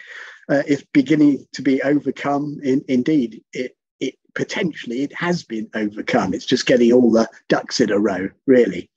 [0.49, 2.59] uh, is beginning to be overcome.
[2.63, 6.33] In, indeed, it, it potentially it has been overcome.
[6.33, 8.89] It's just getting all the ducks in a row, really.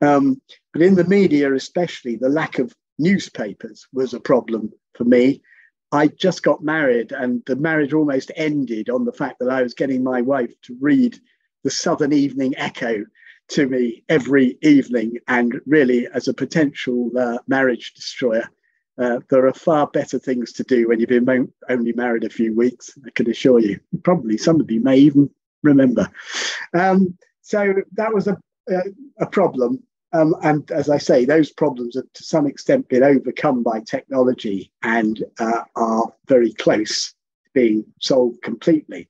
[0.00, 0.40] Um,
[0.72, 5.42] but in the media, especially, the lack of newspapers was a problem for me.
[5.90, 9.74] I just got married, and the marriage almost ended on the fact that I was
[9.74, 11.18] getting my wife to read
[11.64, 13.04] the Southern Evening Echo
[13.48, 15.18] to me every evening.
[15.28, 18.48] And really, as a potential uh, marriage destroyer,
[18.98, 22.54] uh, there are far better things to do when you've been only married a few
[22.54, 23.80] weeks, I can assure you.
[24.02, 25.30] Probably some of you may even
[25.62, 26.08] remember.
[26.74, 28.36] Um, so that was a,
[28.68, 28.80] a,
[29.20, 29.82] a problem.
[30.12, 34.72] Um, and as I say, those problems have to some extent been overcome by technology
[34.82, 37.08] and uh, are very close
[37.44, 39.08] to being solved completely.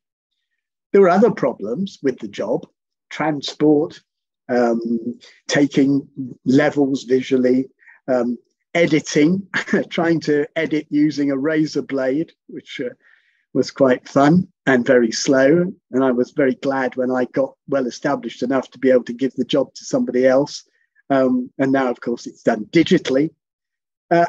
[0.93, 2.67] There were other problems with the job
[3.11, 4.01] transport,
[4.49, 6.09] um, taking
[6.45, 7.69] levels visually,
[8.09, 8.39] um,
[8.75, 9.47] editing,
[9.91, 12.91] trying to edit using a razor blade, which uh,
[13.55, 15.73] was quite fun and very slow.
[15.91, 19.13] And I was very glad when I got well established enough to be able to
[19.13, 20.65] give the job to somebody else.
[21.11, 23.31] Um, and now, of course, it's done digitally.
[24.11, 24.27] Uh,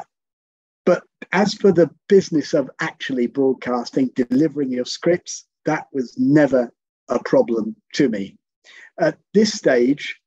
[0.86, 6.72] but as for the business of actually broadcasting, delivering your scripts, that was never
[7.08, 8.38] a problem to me
[9.00, 10.20] at this stage,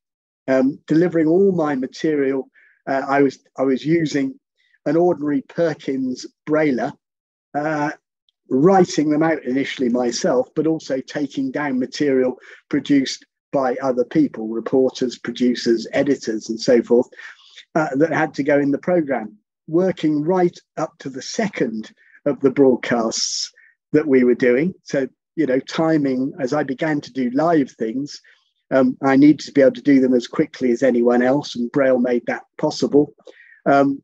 [0.48, 2.50] um, delivering all my material,
[2.88, 4.38] uh, I was I was using
[4.86, 6.92] an ordinary Perkins Brailler,
[7.56, 7.92] uh,
[8.50, 12.38] writing them out initially myself, but also taking down material
[12.70, 17.08] produced by other people, reporters, producers, editors, and so forth,
[17.76, 19.38] uh, that had to go in the program.
[19.68, 21.94] Working right up to the second
[22.26, 23.50] of the broadcasts
[23.94, 24.74] that we were doing.
[24.84, 28.20] So, you know, timing as I began to do live things,
[28.72, 31.72] um, I needed to be able to do them as quickly as anyone else, and
[31.72, 33.14] Braille made that possible.
[33.66, 34.02] Um,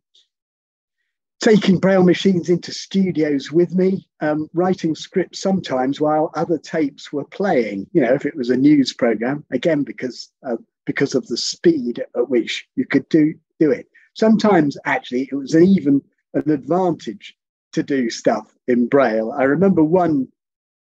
[1.39, 7.25] taking Braille machines into studios with me, um, writing scripts sometimes while other tapes were
[7.25, 7.87] playing.
[7.93, 12.03] You know, if it was a news program, again because uh, because of the speed
[12.15, 13.87] at which you could do do it.
[14.15, 16.01] Sometimes actually it was an even
[16.33, 17.35] an advantage
[17.73, 19.31] to do stuff in Braille.
[19.31, 20.27] I remember one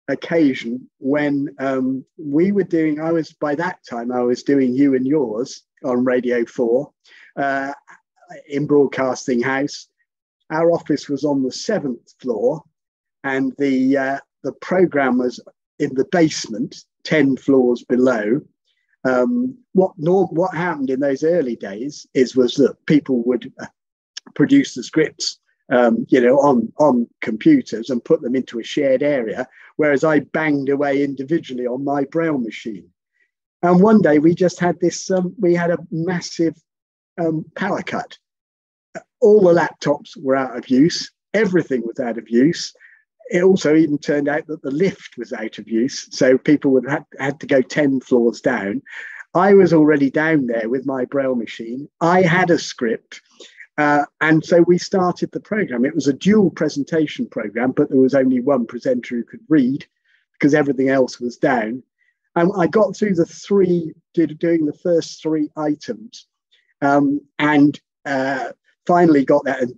[0.08, 4.96] occasion when um, we were doing, I was by that time, I was doing You
[4.96, 6.92] and Yours on Radio 4
[7.38, 7.74] uh,
[8.48, 9.88] in Broadcasting House.
[10.52, 12.64] Our office was on the seventh floor,
[13.24, 15.40] and the uh, the program was
[15.80, 18.42] in the basement, 10 floors below.
[19.04, 23.66] Um, what norm, what happened in those early days is was that people would uh,
[24.36, 25.40] produce the scripts
[25.72, 29.48] um, you know, on on computers and put them into a shared area,
[29.78, 32.90] whereas I banged away individually on my braille machine.
[33.64, 36.56] And one day we just had this, um, we had a massive
[37.20, 38.18] um, power cut.
[39.20, 42.74] All the laptops were out of use, everything was out of use.
[43.30, 46.90] It also even turned out that the lift was out of use, so people would
[46.90, 48.82] have had to go 10 floors down.
[49.34, 51.88] I was already down there with my braille machine.
[52.02, 53.22] I had a script
[53.78, 55.86] uh, and so we started the program.
[55.86, 59.86] It was a dual presentation program, but there was only one presenter who could read
[60.34, 61.82] because everything else was down.
[62.36, 66.28] And I got through the three, did, doing the first three items,
[66.82, 68.52] um, and uh,
[68.86, 69.62] finally got that.
[69.62, 69.76] And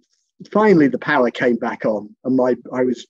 [0.51, 3.05] finally, the power came back on, and my I was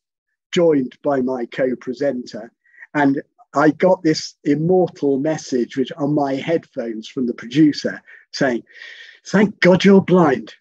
[0.51, 2.51] joined by my co-presenter,
[2.93, 3.21] and
[3.55, 8.63] I got this immortal message, which on my headphones from the producer, saying,
[9.25, 10.53] "Thank God you're blind."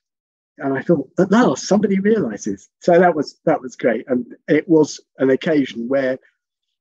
[0.58, 2.68] and I thought, at last, somebody realizes.
[2.80, 6.18] So that was that was great, and it was an occasion where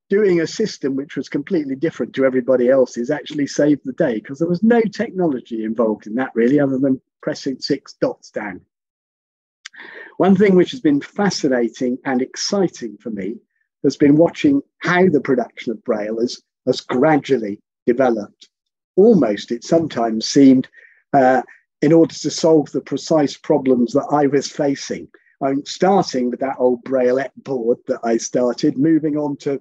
[0.08, 4.38] doing a system which was completely different to everybody else's actually saved the day because
[4.38, 8.60] there was no technology involved in that really, other than pressing six dots down.
[10.18, 13.36] One thing which has been fascinating and exciting for me
[13.82, 18.48] has been watching how the production of Braille has, has gradually developed.
[18.96, 20.68] Almost, it sometimes seemed
[21.12, 21.42] uh,
[21.80, 25.08] in order to solve the precise problems that I was facing.
[25.42, 29.60] I'm starting with that old Braillette board that I started, moving on to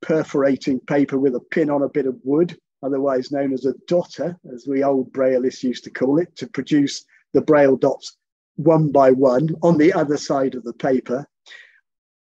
[0.00, 4.38] perforating paper with a pin on a bit of wood, otherwise known as a dotter,
[4.52, 8.16] as we old Braillists used to call it, to produce the Braille dots
[8.56, 11.26] one by one on the other side of the paper.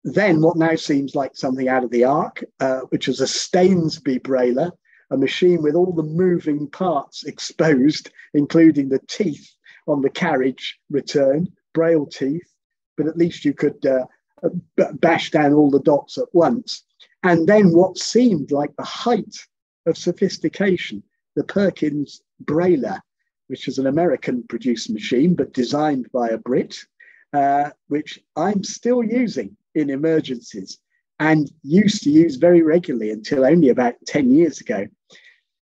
[0.04, 4.20] Then what now seems like something out of the ark, uh, which was a Stainsby
[4.20, 4.72] Brailler,
[5.10, 9.54] a machine with all the moving parts exposed, including the teeth
[9.86, 12.48] on the carriage return, braille teeth,
[12.96, 14.06] but at least you could uh,
[14.94, 16.84] bash down all the dots at once.
[17.22, 19.36] And then what seemed like the height
[19.86, 21.02] of sophistication,
[21.36, 23.00] the Perkins Brailler,
[23.48, 26.76] which is an American produced machine, but designed by a Brit,
[27.32, 30.78] uh, which I'm still using in emergencies
[31.18, 34.86] and used to use very regularly until only about 10 years ago.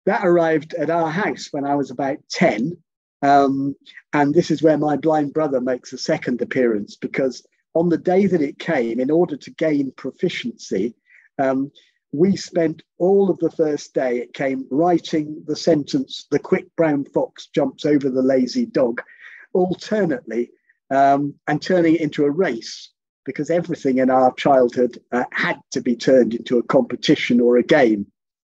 [0.06, 2.78] That arrived at our house when I was about 10.
[3.22, 3.76] Um,
[4.14, 8.26] and this is where my blind brother makes a second appearance because on the day
[8.28, 10.96] that it came, in order to gain proficiency,
[11.40, 11.72] um,
[12.12, 17.06] we spent all of the first day, it came writing the sentence, the quick brown
[17.06, 19.02] fox jumps over the lazy dog,
[19.54, 20.50] alternately,
[20.90, 22.92] um, and turning it into a race
[23.26, 27.64] because everything in our childhood uh, had to be turned into a competition or a
[27.64, 28.08] game.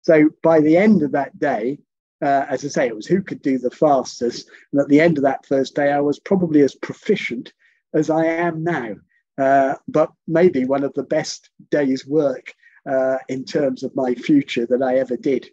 [0.04, 1.80] So by the end of that day,
[2.22, 4.50] uh, as I say, it was who could do the fastest.
[4.72, 7.52] And at the end of that first day, I was probably as proficient
[7.94, 8.96] as I am now,
[9.40, 12.54] uh, but maybe one of the best days' work
[12.90, 15.50] uh, in terms of my future that I ever did.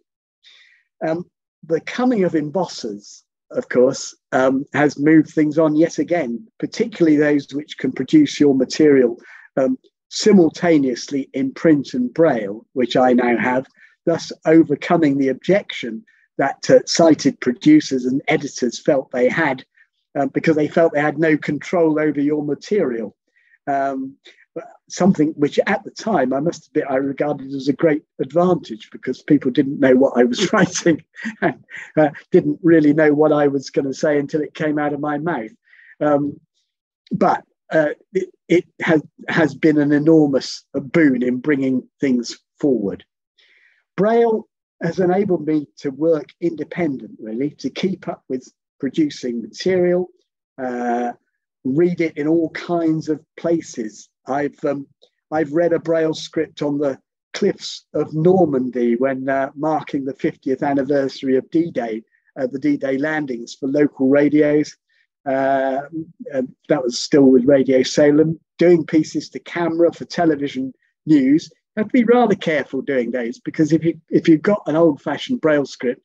[1.07, 1.27] Um,
[1.65, 7.47] the coming of embossers, of course, um, has moved things on yet again, particularly those
[7.53, 9.19] which can produce your material
[9.57, 9.79] um,
[10.09, 13.67] simultaneously in print and braille, which I now have,
[14.07, 16.05] thus overcoming the objection
[16.39, 19.65] that uh, sighted producers and editors felt they had
[20.19, 23.17] uh, because they felt they had no control over your material.
[23.67, 24.17] Um,
[24.89, 29.23] something which at the time I must admit I regarded as a great advantage because
[29.23, 31.03] people didn't know what I was writing
[31.41, 31.65] and
[31.97, 35.01] uh, didn't really know what I was going to say until it came out of
[35.01, 35.51] my mouth.
[36.01, 36.39] Um,
[37.11, 43.05] but uh, it, it, has, has been an enormous boon in bringing things forward.
[43.97, 44.47] Braille
[44.83, 48.47] has enabled me to work independent, really, to keep up with
[48.79, 50.09] producing material,
[50.63, 51.13] uh,
[51.65, 54.09] read it in all kinds of places.
[54.29, 54.87] I've um,
[55.31, 56.99] I've read a Braille script on the
[57.35, 62.03] cliffs of Normandy when uh, marking the 50th anniversary of D-Day,
[62.41, 64.77] uh, the D-Day landings for local radios.
[65.27, 65.83] Uh,
[66.69, 68.41] that was still with Radio Solent.
[68.59, 70.73] Doing pieces to camera for television
[71.05, 74.77] news have to be rather careful doing those because if you if you've got an
[74.77, 76.03] old-fashioned braille script,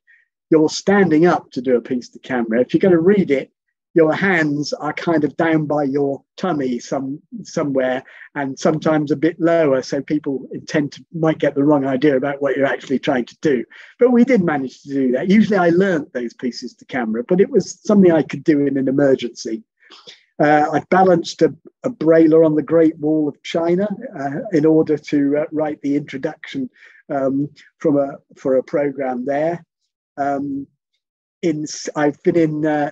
[0.50, 2.60] you're standing up to do a piece to camera.
[2.60, 3.52] If you're going to read it,
[3.94, 8.04] your hands are kind of down by your tummy some somewhere
[8.36, 9.82] and sometimes a bit lower.
[9.82, 13.38] So people intend to might get the wrong idea about what you're actually trying to
[13.42, 13.66] do.
[14.00, 15.30] But we did manage to do that.
[15.30, 18.78] Usually i learnt those pieces to camera but it was something i could do in
[18.78, 19.64] an emergency.
[20.42, 23.88] Uh, I balanced a, a Brailler on the Great Wall of China
[24.20, 26.68] uh, in order to uh, write the introduction
[27.10, 29.64] um, from a for a program there.
[30.18, 30.66] Um,
[31.44, 31.66] in
[31.96, 32.92] I've been in uh,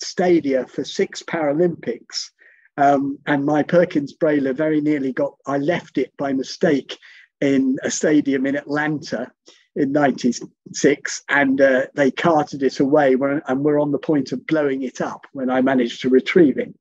[0.00, 2.30] Stadia for six Paralympics,
[2.76, 5.34] um, and my Perkins Brailler very nearly got.
[5.46, 6.98] I left it by mistake
[7.40, 9.30] in a stadium in Atlanta
[9.76, 13.14] in 96 and uh, they carted it away
[13.46, 16.74] and were on the point of blowing it up when I managed to retrieve it.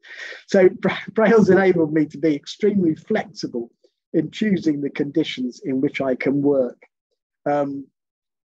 [0.47, 0.69] So
[1.11, 3.69] Braille's enabled me to be extremely flexible
[4.13, 6.81] in choosing the conditions in which I can work.
[7.45, 7.85] Um,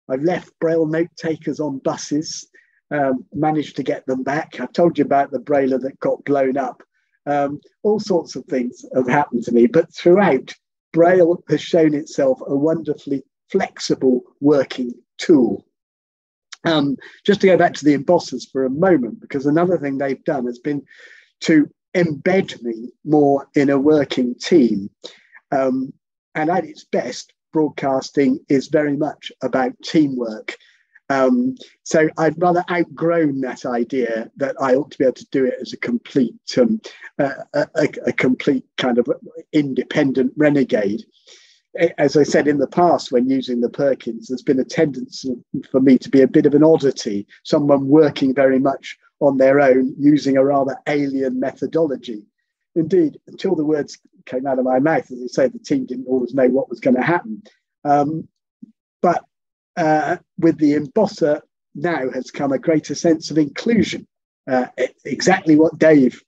[0.09, 2.49] I've left Braille note takers on buses,
[2.91, 4.61] um, managed to get them back.
[4.61, 6.83] I've told you about the Brailler that got blown up.
[7.27, 10.55] Um, all sorts of things have happened to me, but throughout,
[10.93, 15.67] Braille has shown itself a wonderfully flexible working tool.
[16.65, 20.25] Um, just to go back to the embossers for a moment, because another thing they've
[20.25, 20.83] done has been
[21.43, 24.91] to embed me more in a working team.
[25.51, 25.93] Um,
[26.35, 30.57] and at its best, broadcasting is very much about teamwork.
[31.11, 35.47] Um, so I've rather outgrown that idea that I ought to be able to do
[35.47, 36.81] it as a complete, um,
[37.19, 39.09] uh, a, a, complete kind of
[39.53, 41.03] independent renegade
[41.99, 45.37] as I said in the past, when using the Perkins, there's been a tendency
[45.71, 49.61] for me to be a bit of an oddity, someone working very much on their
[49.61, 52.25] own, using a rather alien methodology.
[52.75, 56.07] Indeed, until the words came out of my mouth, as I say, the team didn't
[56.07, 57.43] always know what was going to happen.
[57.85, 58.29] Um,
[59.01, 59.25] but
[59.79, 61.41] uh, with the embosser
[61.75, 64.07] now has come a greater sense of inclusion,
[64.51, 64.67] uh,
[65.05, 66.21] exactly what Dave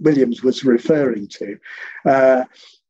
[0.00, 1.58] Williams was referring to.
[2.06, 2.44] Uh,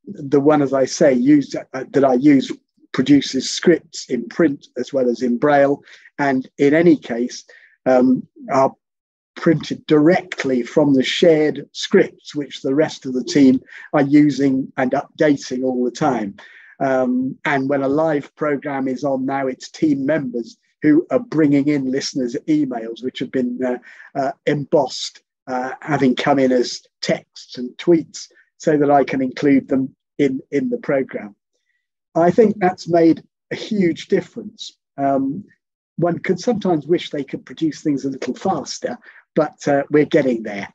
[0.07, 2.53] the one, as I say, used uh, that I use
[2.93, 5.83] produces scripts in print as well as in braille,
[6.19, 7.45] and in any case,
[7.85, 8.73] um, are
[9.35, 13.61] printed directly from the shared scripts, which the rest of the team
[13.93, 16.37] are using and updating all the time.
[16.81, 21.69] Um, and when a live program is on now, it's team members who are bringing
[21.69, 23.79] in listeners' emails, which have been uh,
[24.15, 29.69] uh, embossed, uh, having come in as texts and tweets so that I can include
[29.69, 31.35] them in, in the program.
[32.15, 34.77] I think that's made a huge difference.
[34.97, 35.45] Um,
[35.97, 38.99] one could sometimes wish they could produce things a little faster,
[39.35, 40.73] but uh, we're getting there.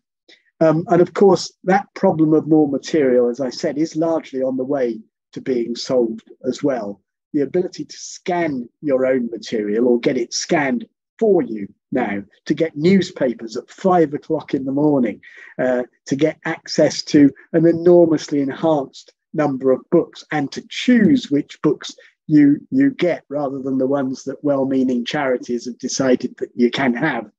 [0.60, 4.58] Um, and of course, that problem of more material, as I said, is largely on
[4.58, 5.00] the way
[5.34, 7.02] to being solved as well.
[7.34, 10.86] The ability to scan your own material or get it scanned
[11.18, 15.22] for you now, to get newspapers at five o'clock in the morning,
[15.60, 21.62] uh, to get access to an enormously enhanced number of books and to choose which
[21.62, 21.94] books
[22.28, 26.94] you you get rather than the ones that well-meaning charities have decided that you can
[26.94, 27.30] have.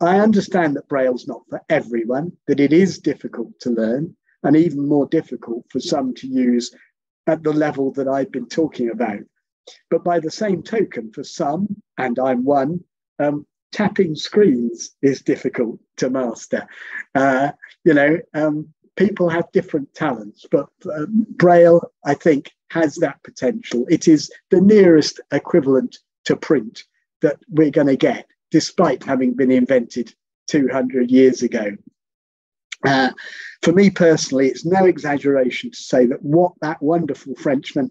[0.00, 4.14] I understand that Braille's not for everyone, that it is difficult to learn
[4.46, 6.74] and even more difficult for some to use
[7.26, 9.20] at the level that I've been talking about.
[9.90, 11.66] But by the same token, for some,
[11.98, 12.84] and I'm one,
[13.18, 16.66] um, tapping screens is difficult to master.
[17.14, 17.50] Uh,
[17.84, 23.84] you know, um, people have different talents, but uh, Braille, I think, has that potential.
[23.88, 26.84] It is the nearest equivalent to print
[27.22, 30.14] that we're going to get, despite having been invented
[30.48, 31.72] 200 years ago.
[32.84, 33.10] Uh,
[33.62, 37.90] for me personally, it's no exaggeration to say that what that wonderful Frenchman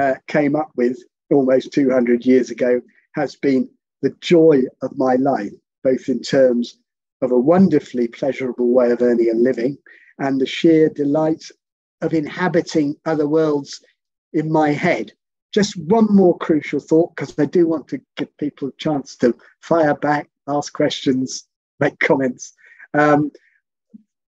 [0.00, 0.98] uh, came up with
[1.30, 2.80] almost 200 years ago
[3.14, 3.68] has been
[4.00, 5.52] the joy of my life,
[5.84, 6.78] both in terms
[7.20, 9.78] of a wonderfully pleasurable way of earning a living
[10.18, 11.44] and the sheer delight
[12.00, 13.80] of inhabiting other worlds
[14.32, 15.12] in my head.
[15.52, 19.36] Just one more crucial thought, because I do want to give people a chance to
[19.60, 21.46] fire back, ask questions,
[21.78, 22.54] make comments.
[22.94, 23.30] Um,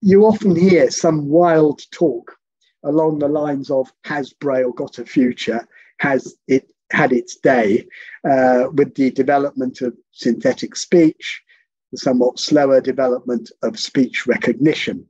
[0.05, 2.37] you often hear some wild talk
[2.85, 5.67] along the lines of Has Braille got a future?
[5.99, 7.87] Has it had its day
[8.29, 11.43] uh, with the development of synthetic speech,
[11.91, 15.07] the somewhat slower development of speech recognition?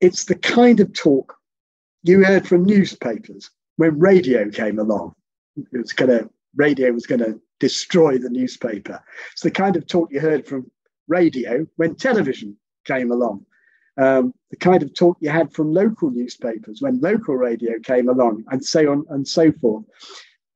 [0.00, 1.36] it's the kind of talk
[2.02, 5.14] you heard from newspapers when radio came along.
[5.56, 9.02] It was going to radio was going to destroy the newspaper.
[9.32, 10.70] It's the kind of talk you heard from
[11.06, 12.56] radio when television
[12.86, 13.44] came along.
[14.00, 18.44] Um, the kind of talk you had from local newspapers when local radio came along,
[18.50, 19.84] and so on and so forth.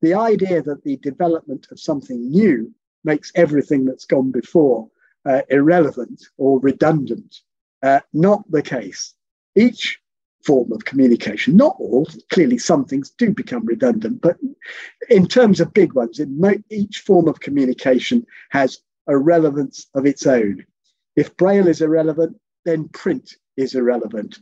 [0.01, 2.73] The idea that the development of something new
[3.03, 4.89] makes everything that's gone before
[5.25, 7.41] uh, irrelevant or redundant,
[7.83, 9.13] uh, not the case
[9.55, 9.99] each
[10.43, 14.37] form of communication, not all, clearly some things do become redundant, but
[15.09, 16.19] in terms of big ones,
[16.69, 20.63] each form of communication has a relevance of its own.
[21.15, 24.39] If Braille is irrelevant, then print is irrelevant.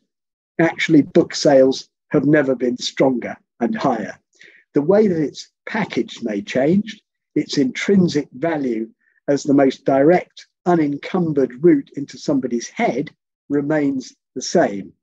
[0.60, 4.18] Actually, book sales have never been stronger and higher.
[4.74, 7.02] The way that it's packaged may change.
[7.36, 8.90] Its intrinsic value
[9.28, 13.12] as the most direct, unencumbered route into somebody's head
[13.50, 14.94] remains the same.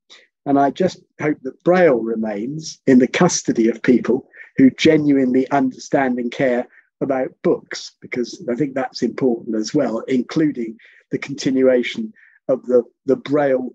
[0.47, 6.18] And I just hope that Braille remains in the custody of people who genuinely understand
[6.18, 6.66] and care
[7.01, 10.77] about books, because I think that's important as well, including
[11.11, 12.12] the continuation
[12.51, 13.74] of the, the Braille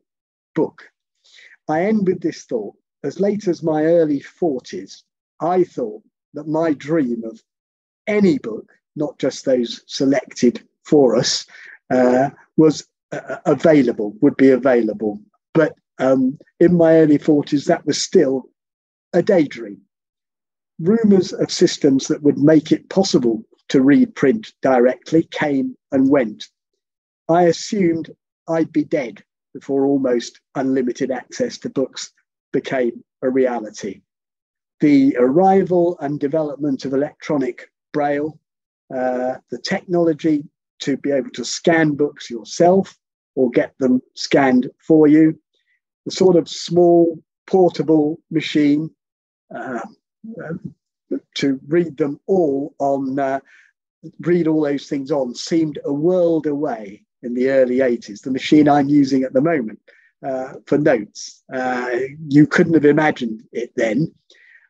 [0.54, 0.84] book.
[1.68, 2.76] I end with this thought.
[3.04, 5.04] As late as my early 40s,
[5.40, 6.04] I thought
[6.34, 7.42] that my dream of
[8.08, 11.46] any book, not just those selected for us,
[11.92, 15.20] uh, was uh, available, would be available.
[15.54, 18.50] But um, in my early 40s, that was still
[19.14, 19.82] a daydream.
[20.80, 26.50] Rumours of systems that would make it possible to read print directly came and went.
[27.30, 28.12] I assumed
[28.48, 29.24] I'd be dead
[29.54, 32.12] before almost unlimited access to books
[32.52, 34.02] became a reality.
[34.82, 38.40] The arrival and development of electronic braille,
[38.94, 40.44] uh, the technology
[40.82, 42.98] to be able to scan books yourself
[43.36, 45.40] or get them scanned for you,
[46.06, 47.18] the sort of small
[47.48, 48.90] portable machine
[49.56, 49.80] uh,
[51.36, 53.40] to read them all on, uh,
[54.20, 58.22] read all those things on seemed a world away in the early 80s.
[58.22, 59.80] The machine I'm using at the moment
[60.26, 64.14] uh, for notes, uh, you couldn't have imagined it then.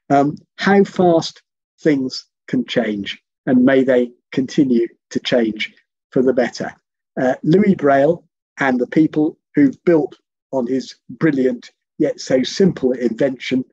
[0.09, 1.41] Um, how fast
[1.81, 5.73] things can change, and may they continue to change
[6.11, 6.73] for the better.
[7.19, 8.23] Uh, Louis Braille
[8.59, 10.17] and the people who've built
[10.51, 13.63] on his brilliant yet so simple invention.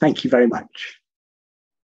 [0.00, 1.00] Thank you very much.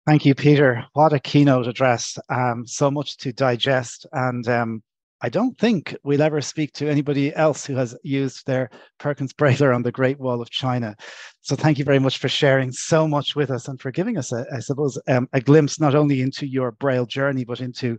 [0.06, 0.84] Thank you, Peter.
[0.92, 2.18] What a keynote address.
[2.28, 4.06] Um, so much to digest.
[4.12, 4.82] And um,
[5.24, 8.68] I don't think we'll ever speak to anybody else who has used their
[8.98, 10.94] Perkins Brailler on the Great Wall of China.
[11.40, 14.32] So thank you very much for sharing so much with us and for giving us,
[14.32, 17.98] a, I suppose, um, a glimpse not only into your Braille journey, but into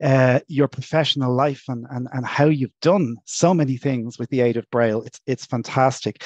[0.00, 4.40] uh, your professional life and, and, and how you've done so many things with the
[4.40, 5.02] aid of Braille.
[5.02, 6.22] It's, it's fantastic.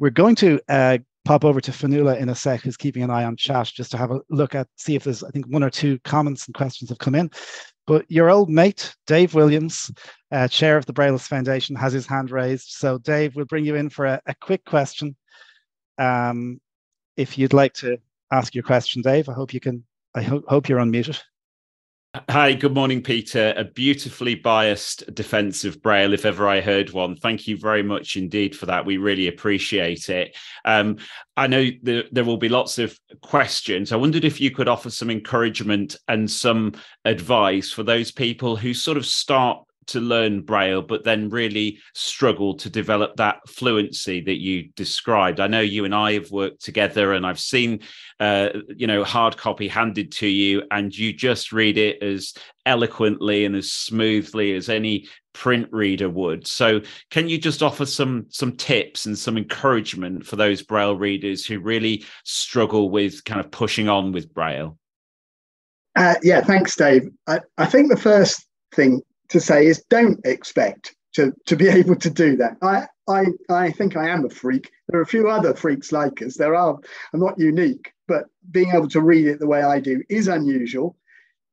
[0.00, 3.24] We're going to uh, pop over to Fionnuala in a sec, who's keeping an eye
[3.24, 5.70] on chat just to have a look at, see if there's, I think, one or
[5.70, 7.30] two comments and questions have come in.
[7.86, 9.90] But your old mate, Dave Williams,
[10.32, 12.70] uh, chair of the Braillists Foundation, has his hand raised.
[12.70, 15.16] So, Dave, we'll bring you in for a, a quick question.
[15.98, 16.60] Um,
[17.16, 17.98] if you'd like to
[18.32, 19.84] ask your question, Dave, I hope you can.
[20.14, 21.20] I ho- hope you're unmuted.
[22.28, 23.52] Hi, good morning, Peter.
[23.56, 27.16] A beautifully biased defense of Braille, if ever I heard one.
[27.16, 28.86] Thank you very much indeed for that.
[28.86, 30.36] We really appreciate it.
[30.64, 30.98] Um,
[31.36, 33.90] I know there, there will be lots of questions.
[33.90, 38.74] I wondered if you could offer some encouragement and some advice for those people who
[38.74, 44.40] sort of start to learn Braille, but then really struggle to develop that fluency that
[44.40, 45.40] you described.
[45.40, 47.80] I know you and I have worked together, and I've seen,
[48.20, 52.34] uh, you know, hard copy handed to you, and you just read it as
[52.66, 56.46] eloquently and as smoothly as any print reader would.
[56.46, 56.80] So,
[57.10, 61.60] can you just offer some some tips and some encouragement for those Braille readers who
[61.60, 64.78] really struggle with kind of pushing on with Braille?
[65.96, 67.08] Uh, yeah, thanks, Dave.
[67.26, 71.96] I, I think the first thing to say is don't expect to, to be able
[71.96, 72.56] to do that.
[72.62, 74.70] I, I, I think I am a freak.
[74.88, 76.36] There are a few other freaks like us.
[76.36, 76.78] There are,
[77.12, 80.96] I'm not unique, but being able to read it the way I do is unusual.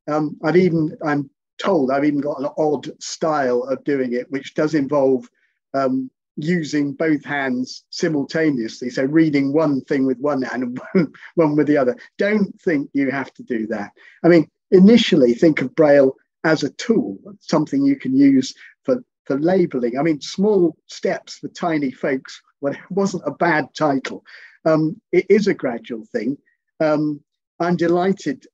[0.10, 1.30] Um, I've even, I'm
[1.62, 5.30] told I've even got an odd style of doing it, which does involve
[5.74, 8.90] um, using both hands simultaneously.
[8.90, 11.96] So reading one thing with one hand and one with the other.
[12.18, 13.92] Don't think you have to do that.
[14.24, 19.40] I mean, initially think of Braille as a tool, something you can use for, for
[19.40, 19.98] labeling.
[19.98, 24.24] I mean, small steps for tiny folks well, it wasn't a bad title.
[24.66, 26.38] Um, it is a gradual thing.
[26.80, 27.22] Um,
[27.60, 28.46] I'm delighted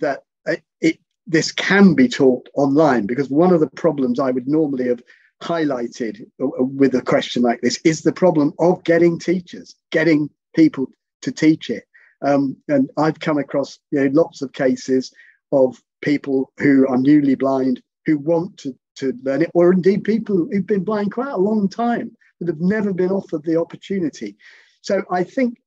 [0.00, 4.48] that it, it, this can be taught online because one of the problems I would
[4.48, 5.02] normally have
[5.42, 10.86] highlighted with a question like this is the problem of getting teachers, getting people
[11.22, 11.84] to teach it.
[12.22, 15.12] Um, and I've come across you know, lots of cases
[15.52, 20.46] of people who are newly blind who want to, to learn it, or indeed people
[20.50, 24.36] who've been blind quite a long time that have never been offered the opportunity.
[24.82, 25.58] So I think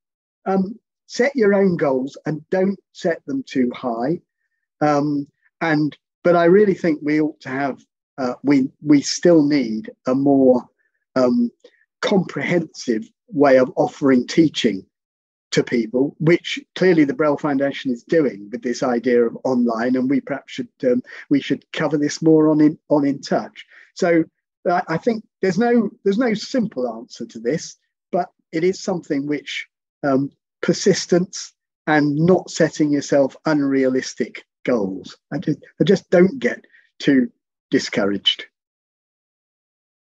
[0.45, 4.21] um, set your own goals and don't set them too high.
[4.79, 5.27] Um,
[5.59, 7.83] and but I really think we ought to have
[8.17, 10.63] uh, we we still need a more
[11.17, 11.51] um,
[12.01, 14.85] comprehensive way of offering teaching
[15.51, 20.09] to people, which clearly the Braille Foundation is doing with this idea of online, and
[20.09, 23.65] we perhaps should um, we should cover this more on in on in touch.
[23.95, 24.23] So
[24.69, 27.77] I think there's no there's no simple answer to this,
[28.11, 29.67] but it is something which
[30.03, 30.31] um,
[30.61, 31.53] persistence
[31.87, 35.17] and not setting yourself unrealistic goals.
[35.33, 36.65] I just I just don't get
[36.99, 37.31] too
[37.71, 38.45] discouraged.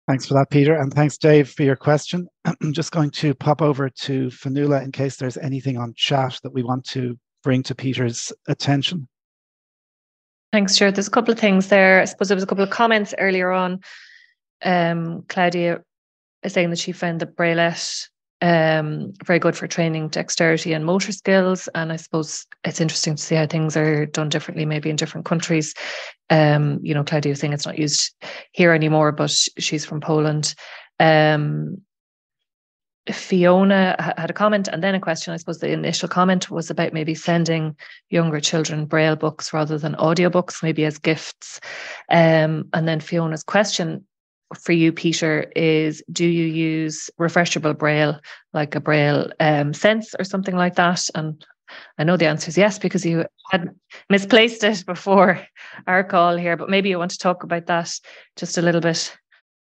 [0.06, 0.76] Thanks for that, Peter.
[0.76, 2.28] And thanks, Dave, for your question.
[2.44, 6.52] I'm just going to pop over to Fionnuala in case there's anything on chat that
[6.52, 9.08] we want to bring to Peter's attention.
[10.52, 10.94] Thanks, Stuart.
[10.94, 12.00] There's a couple of things there.
[12.00, 13.80] I suppose there was a couple of comments earlier on.
[14.62, 15.82] Um, Claudia
[16.42, 18.08] is saying that she found the braillette
[18.46, 21.68] um, very good for training dexterity and motor skills.
[21.74, 25.26] And I suppose it's interesting to see how things are done differently, maybe in different
[25.26, 25.74] countries.
[26.30, 28.14] Um, you know, Claudia was saying it's not used
[28.52, 30.54] here anymore, but she's from Poland.
[31.00, 31.82] Um,
[33.10, 35.34] Fiona had a comment and then a question.
[35.34, 37.74] I suppose the initial comment was about maybe sending
[38.10, 41.60] younger children braille books rather than audiobooks, maybe as gifts.
[42.10, 44.06] Um, and then Fiona's question
[44.54, 48.20] for you, Peter, is do you use refreshable braille
[48.52, 51.08] like a braille um, sense or something like that?
[51.14, 51.44] And
[51.98, 53.74] I know the answer is yes because you had
[54.08, 55.44] misplaced it before
[55.86, 57.92] our call here, but maybe you want to talk about that
[58.36, 59.16] just a little bit.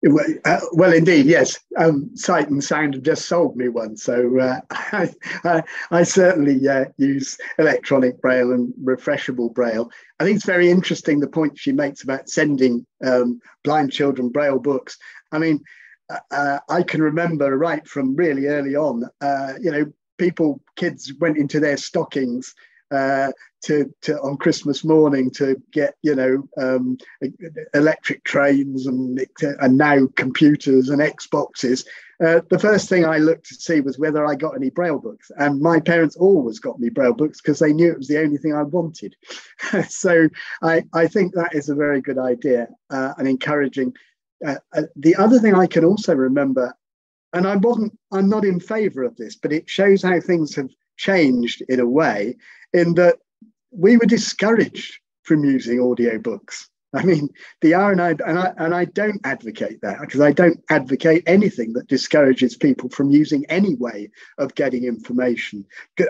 [0.02, 1.60] Well, uh, well, indeed, yes.
[1.78, 5.10] Um, Sight and Sound have just sold me one, so uh, I,
[5.44, 9.92] I, I, certainly uh, use electronic braille and refreshable braille.
[10.20, 14.60] I think it's very interesting the point she makes about sending um, blind children braille
[14.60, 14.98] books.
[15.34, 15.62] I mean,
[16.10, 21.12] uh, uh, I can remember right from really early on, uh, you know, people, kids
[21.20, 22.56] went into their stockings
[22.92, 23.32] uh,
[23.62, 26.98] to, to on Christmas morning to get you know um,
[27.74, 29.20] electric trains and
[29.60, 31.86] and now computers and Xboxes.
[32.24, 35.32] Uh, the first thing I looked to see was whether I got any braille books,
[35.38, 38.38] and my parents always got me braille books because they knew it was the only
[38.38, 39.16] thing I wanted.
[39.90, 40.30] so
[40.62, 43.94] I I think that is a very good idea uh, and encouraging.
[44.46, 46.74] Uh, uh, the other thing I can also remember,
[47.34, 50.70] and I wasn't I'm not in favour of this, but it shows how things have
[51.00, 52.36] changed in a way
[52.74, 53.16] in that
[53.72, 56.68] we were discouraged from using audiobooks.
[56.94, 57.30] I mean,
[57.62, 61.88] the RNI, and I, and I don't advocate that because I don't advocate anything that
[61.88, 65.66] discourages people from using any way of getting information.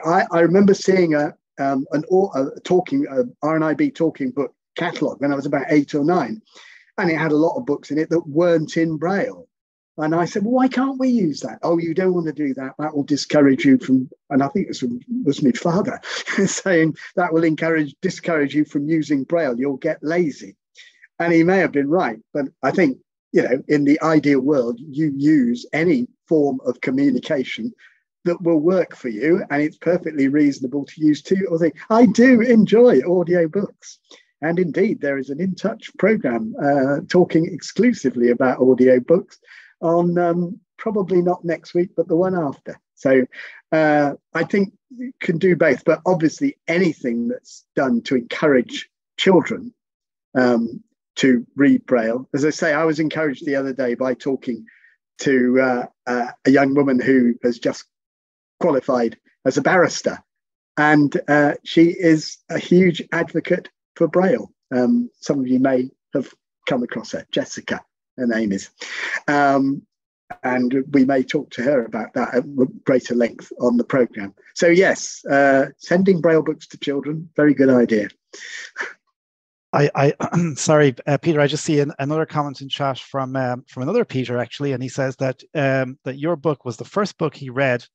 [0.06, 5.34] I, I remember seeing a, um, an a talking a RNIB talking book catalog when
[5.34, 6.42] I was about eight or nine,
[6.98, 9.49] and it had a lot of books in it that weren't in Braille.
[10.00, 11.60] And I said, well, why can't we use that?
[11.62, 12.74] Oh, you don't want to do that.
[12.80, 14.82] That will discourage you from, and I think it
[15.26, 16.00] was, my father
[16.46, 19.60] saying that will encourage, discourage you from using Braille.
[19.60, 20.56] You'll get lazy.
[21.20, 22.20] And he may have been right.
[22.34, 22.98] But I think,
[23.34, 27.74] you know, in the ideal world, you use any form of communication
[28.24, 29.44] that will work for you.
[29.50, 31.74] And it's perfectly reasonable to use two or three.
[31.90, 34.00] I do enjoy audio books.
[34.42, 39.40] And indeed, there is an In Touch program uh, talking exclusively about audio books
[39.82, 42.80] on um, probably not next week, but the one after.
[42.96, 43.26] So
[43.72, 49.74] uh, I think you can do both, but obviously anything that's done to encourage children
[50.36, 50.84] um,
[51.18, 52.28] to read Braille.
[52.34, 54.66] As I say, I was encouraged the other day by talking
[55.20, 57.86] to uh, uh, a young woman who has just
[58.60, 60.20] qualified as a barrister,
[60.78, 64.52] and uh, she is a huge advocate for Braille.
[64.72, 66.34] Um, some of you may have
[66.68, 67.82] come across her, Jessica
[68.20, 68.70] her name is.
[69.28, 69.84] Um,
[70.44, 74.34] and we may talk to her about that at greater length on the program.
[74.54, 78.10] So yes, uh, sending braille books to children, very good idea.
[79.74, 80.14] I, I
[80.56, 81.40] sorry, uh, Peter.
[81.40, 84.82] I just see an, another comment in chat from um, from another Peter actually, and
[84.82, 87.86] he says that um, that your book was the first book he read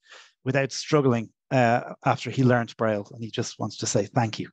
[0.45, 4.49] without struggling uh, after he learned Braille, and he just wants to say thank you.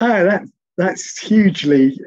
[0.00, 0.42] Oh, that
[0.76, 1.98] that's hugely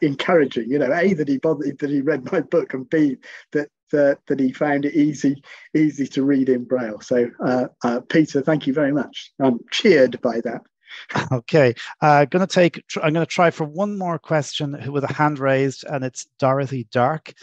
[0.00, 0.70] encouraging.
[0.70, 3.16] You know, a that he bothered that he read my book, and b
[3.52, 5.42] that that, that he found it easy
[5.74, 7.00] easy to read in braille.
[7.00, 9.32] So, uh, uh, Peter, thank you very much.
[9.40, 10.62] I'm cheered by that.
[11.32, 12.82] Okay, uh, going to take.
[13.02, 16.86] I'm going to try for one more question with a hand raised, and it's Dorothy
[16.92, 17.34] Dark.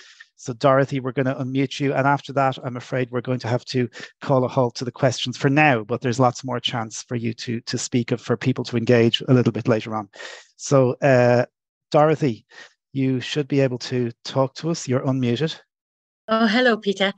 [0.41, 1.93] So, Dorothy, we're going to unmute you.
[1.93, 3.87] And after that, I'm afraid we're going to have to
[4.21, 7.31] call a halt to the questions for now, but there's lots more chance for you
[7.35, 10.09] to, to speak of, for people to engage a little bit later on.
[10.55, 11.45] So, uh,
[11.91, 12.47] Dorothy,
[12.91, 14.87] you should be able to talk to us.
[14.87, 15.59] You're unmuted.
[16.27, 17.13] Oh, hello, Peter,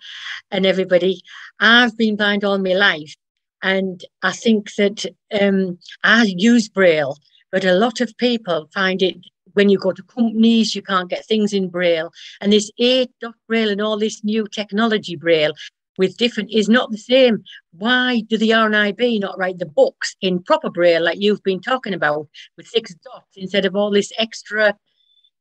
[0.51, 1.21] and everybody.
[1.61, 3.15] I've been blind all my life,
[3.61, 5.05] and I think that
[5.39, 7.15] um, I use Braille,
[7.53, 9.15] but a lot of people find it
[9.53, 12.11] when you go to companies, you can't get things in Braille.
[12.41, 15.53] And this 8 dot Braille and all this new technology Braille
[15.97, 17.43] with different is not the same.
[17.71, 21.93] Why do the RNIB not write the books in proper Braille like you've been talking
[21.93, 22.27] about
[22.57, 24.75] with six dots instead of all this extra?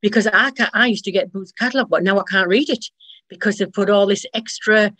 [0.00, 2.86] Because I can I used to get Booth's catalogue, but now I can't read it.
[3.28, 4.92] because they've put all this extra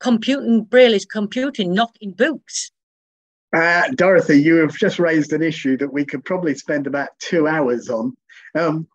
[0.00, 2.70] computing, Braille is computing, not in books.
[3.54, 7.46] Uh, Dorothy, you have just raised an issue that we could probably spend about two
[7.46, 8.16] hours on.
[8.56, 8.86] Um,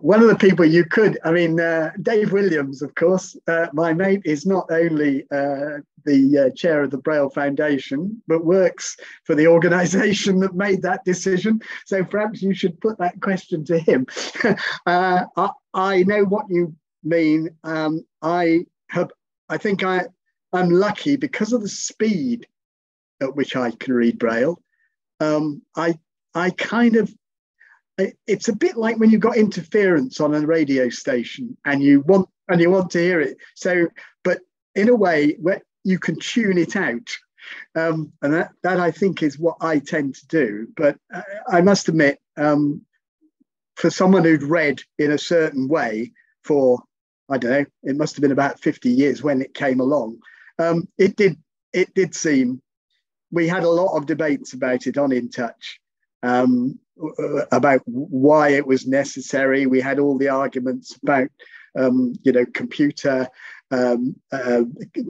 [0.00, 3.92] one of the people you could, I mean, uh, Dave Williams, of course, uh, my
[3.92, 9.34] mate, is not only uh, the uh, chair of the Braille Foundation, but works for
[9.34, 11.60] the organization that made that decision.
[11.86, 14.06] So perhaps you should put that question to him.
[14.86, 16.74] Uh, I, I, know what you
[17.04, 17.50] mean.
[17.64, 19.10] Um, I have,
[19.48, 20.06] I think I,
[20.52, 22.46] I'm lucky because of the speed
[23.20, 24.60] at which I can read Braille.
[25.20, 25.98] Um, I,
[26.34, 27.14] I kind of
[28.26, 32.28] it's a bit like when you've got interference on a radio station and you want
[32.48, 33.36] and you want to hear it.
[33.54, 33.88] So
[34.24, 34.40] but
[34.74, 37.08] in a way where you can tune it out.
[37.74, 40.68] Um, and that, that i think is what i tend to do.
[40.76, 42.82] But i, I must admit um,
[43.76, 46.12] for someone who'd read in a certain way
[46.44, 46.82] for
[47.30, 50.18] i don't know it must have been about 50 years when it came along
[50.58, 51.38] um, it did
[51.72, 52.60] it did seem
[53.30, 55.80] we had a lot of debates about it on in touch.
[56.22, 56.78] Um,
[57.52, 59.66] about why it was necessary.
[59.66, 61.28] We had all the arguments about,
[61.78, 63.28] um, you know, computer
[63.70, 64.62] um, uh,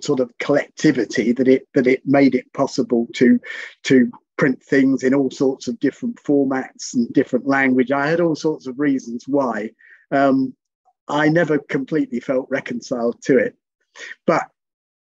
[0.02, 3.40] sort of collectivity that it that it made it possible to
[3.84, 7.90] to print things in all sorts of different formats and different language.
[7.92, 9.70] I had all sorts of reasons why.
[10.10, 10.54] Um,
[11.08, 13.56] I never completely felt reconciled to it,
[14.26, 14.44] but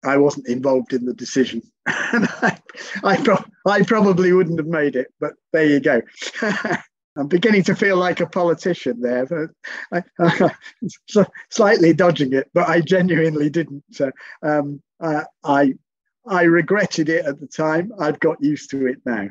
[0.05, 1.63] I wasn't involved in the decision.
[1.93, 2.59] I,
[3.05, 6.03] I, pro- I, probably wouldn't have made it, but there you go.
[7.17, 10.55] I'm beginning to feel like a politician there, but I,
[11.51, 13.83] slightly dodging it, but I genuinely didn't.
[13.91, 14.11] So,
[14.43, 15.75] um, I,
[16.27, 17.93] I regretted it at the time.
[17.99, 19.29] I've got used to it now.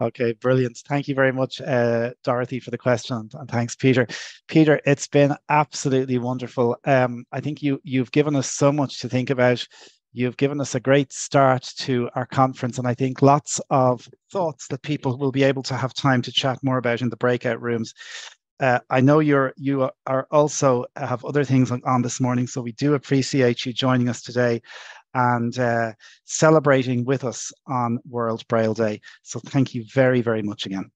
[0.00, 0.78] Okay, brilliant.
[0.88, 4.08] Thank you very much, uh, Dorothy, for the question, and thanks, Peter.
[4.48, 6.76] Peter, it's been absolutely wonderful.
[6.84, 9.64] Um, I think you you've given us so much to think about.
[10.14, 14.66] You've given us a great start to our conference, and I think lots of thoughts
[14.68, 17.62] that people will be able to have time to chat more about in the breakout
[17.62, 17.94] rooms.
[18.60, 22.72] Uh, I know you're you are also have other things on this morning, so we
[22.72, 24.60] do appreciate you joining us today
[25.14, 25.92] and uh,
[26.24, 29.00] celebrating with us on World Braille Day.
[29.22, 30.90] So thank you very, very much again.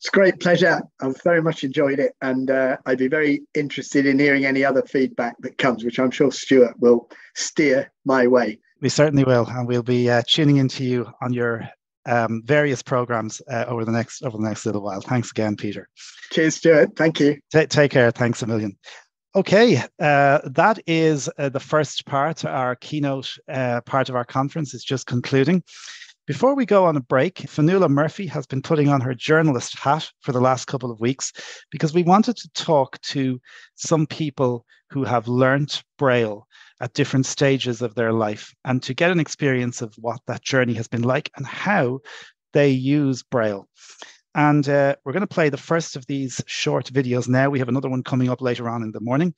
[0.00, 0.80] It's a great pleasure.
[1.02, 4.80] I've very much enjoyed it, and uh, I'd be very interested in hearing any other
[4.80, 8.58] feedback that comes, which I'm sure Stuart will steer my way.
[8.80, 11.68] We certainly will, and we'll be uh, tuning into you on your
[12.06, 15.02] um, various programs uh, over the next over the next little while.
[15.02, 15.86] Thanks again, Peter.
[16.32, 16.96] Cheers, Stuart.
[16.96, 17.38] Thank you.
[17.52, 18.10] T- take care.
[18.10, 18.78] Thanks a million.
[19.36, 22.46] Okay, uh, that is uh, the first part.
[22.46, 25.62] Our keynote uh, part of our conference is just concluding.
[26.26, 30.08] Before we go on a break, Fionnuala Murphy has been putting on her journalist hat
[30.20, 31.32] for the last couple of weeks
[31.70, 33.40] because we wanted to talk to
[33.74, 36.46] some people who have learnt Braille
[36.80, 40.74] at different stages of their life and to get an experience of what that journey
[40.74, 42.00] has been like and how
[42.52, 43.68] they use Braille.
[44.34, 47.50] And uh, we're going to play the first of these short videos now.
[47.50, 49.34] We have another one coming up later on in the morning.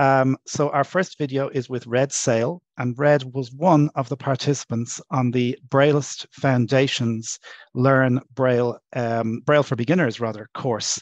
[0.00, 4.16] Um, so our first video is with Red Széll, and Red was one of the
[4.16, 7.38] participants on the Braillist Foundation's
[7.74, 10.98] Learn Braille, um, Braille for Beginners, rather, course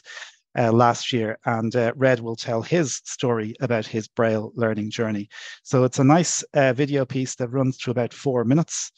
[0.57, 1.37] uh, last year.
[1.45, 5.29] And uh, Red will tell his story about his Braille learning journey.
[5.63, 8.91] So it's a nice uh, video piece that runs to about four minutes.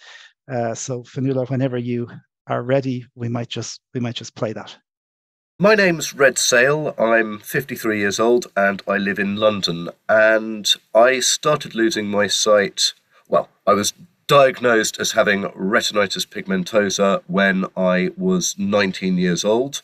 [0.52, 2.10] Uh, so Fionnuala, whenever you
[2.47, 4.76] are ready, we might just we might just play that.
[5.62, 6.99] My name's Red Széll.
[6.99, 9.89] I'm 53 years old and I live in London.
[10.09, 12.93] And I started losing my sight.
[13.28, 13.93] Well, I was
[14.26, 19.84] diagnosed as having retinitis pigmentosa when I was 19 years old,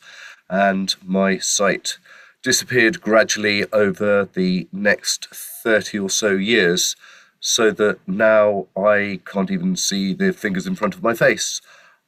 [0.49, 1.99] and my sight
[2.41, 6.95] disappeared gradually over the next 30 or so years,
[7.39, 11.61] so that now I can't even see the fingers in front of my face.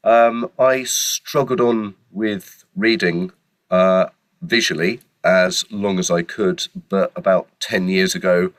[0.04, 3.32] Um, I struggled on with reading
[3.70, 4.08] uh,
[4.42, 8.52] visually as long as I could, but about 10 years ago,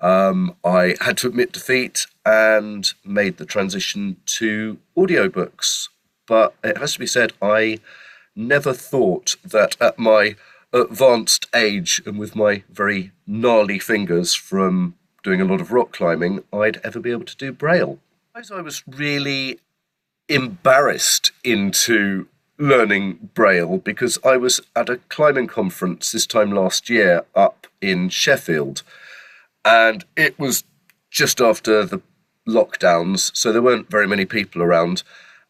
[0.00, 5.88] um, I had to admit defeat and made the transition to audiobooks.
[6.26, 7.78] But it has to be said, I
[8.34, 10.36] never thought that at my
[10.72, 16.42] advanced age and with my very gnarly fingers from doing a lot of rock climbing,
[16.52, 17.98] I'd ever be able to do Braille.
[18.56, 19.58] I was really
[20.28, 22.28] embarrassed into
[22.60, 28.10] learning Braille because I was at a climbing conference this time last year up in
[28.10, 28.82] Sheffield,
[29.64, 30.64] and it was
[31.10, 32.02] just after the
[32.46, 35.02] lockdowns, so there weren't very many people around.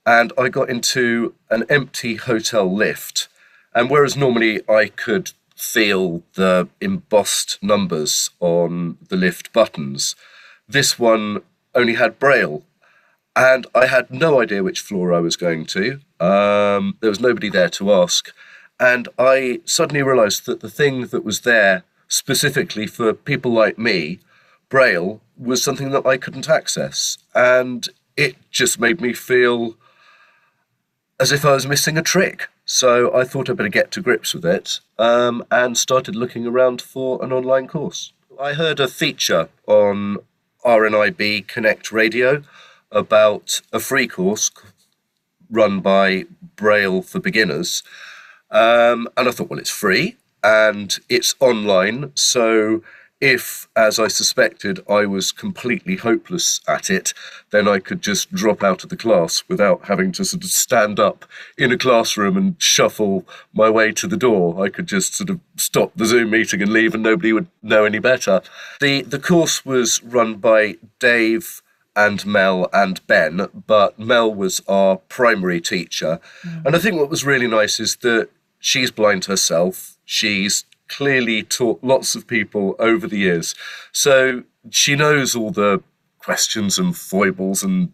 [0.06, 3.28] And I got into an empty hotel lift,
[3.74, 10.16] and whereas normally I could feel the embossed numbers on the lift buttons.
[10.66, 11.42] This one
[11.74, 12.62] only had Braille,
[13.36, 16.00] and I had no idea which floor I was going to.
[16.18, 18.30] Um, there was nobody there to ask.
[18.78, 24.18] And I suddenly realized that the thing that was there specifically for people like me,
[24.68, 27.18] Braille, was something that I couldn't access.
[27.34, 29.76] And it just made me feel
[31.20, 32.48] as if I was missing a trick.
[32.64, 36.80] So I thought I'd better get to grips with it um, and started looking around
[36.80, 38.12] for an online course.
[38.40, 40.18] I heard a feature on
[40.64, 42.42] RNIB Connect Radio
[42.92, 44.50] about a free course
[45.50, 46.24] run by
[46.56, 47.82] Braille for Beginners.
[48.50, 52.12] Um, and I thought, well, it's free and it's online.
[52.14, 52.82] So
[53.20, 57.12] if, as I suspected, I was completely hopeless at it,
[57.50, 60.98] then I could just drop out of the class without having to sort of stand
[60.98, 61.26] up
[61.58, 64.64] in a classroom and shuffle my way to the door.
[64.64, 67.84] I could just sort of stop the Zoom meeting and leave, and nobody would know
[67.84, 68.40] any better.
[68.80, 71.60] The the course was run by Dave
[71.96, 76.20] and Mel and Ben, but Mel was our primary teacher.
[76.42, 76.66] Mm.
[76.66, 78.28] And I think what was really nice is that
[78.58, 79.96] she's blind herself.
[80.04, 83.54] She's clearly taught lots of people over the years.
[83.92, 85.82] So she knows all the
[86.18, 87.92] questions and foibles and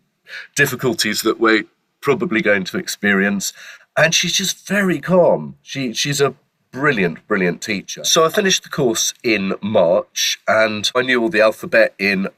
[0.54, 1.64] difficulties that we're
[2.00, 3.52] probably going to experience.
[3.96, 5.56] And she's just very calm.
[5.62, 6.34] She she's a
[6.70, 8.04] brilliant, brilliant teacher.
[8.04, 12.28] So I finished the course in March and I knew all the alphabet in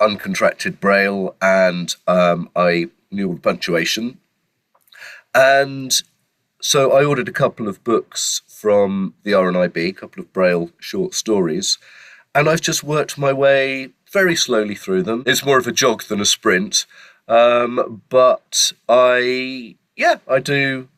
[0.00, 4.18] uncontracted braille and um, I knew all the punctuation.
[5.34, 6.00] And
[6.60, 11.14] so I ordered a couple of books from the RNIB, a couple of Braille short
[11.14, 11.78] stories,
[12.34, 15.22] and I've just worked my way very slowly through them.
[15.26, 16.86] It's more of a jog than a sprint,
[17.28, 20.88] um, but I, yeah, I do.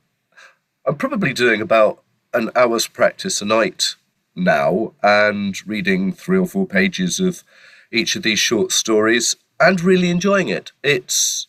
[0.85, 2.03] I'm probably doing about
[2.35, 3.95] an hour's practice a night
[4.35, 7.45] now and reading three or four pages of
[7.93, 10.73] each of these short stories and really enjoying it.
[10.83, 11.47] It's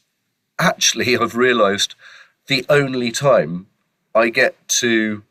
[0.60, 1.96] actually, I've realized,
[2.48, 3.68] the only time
[4.14, 5.24] I get to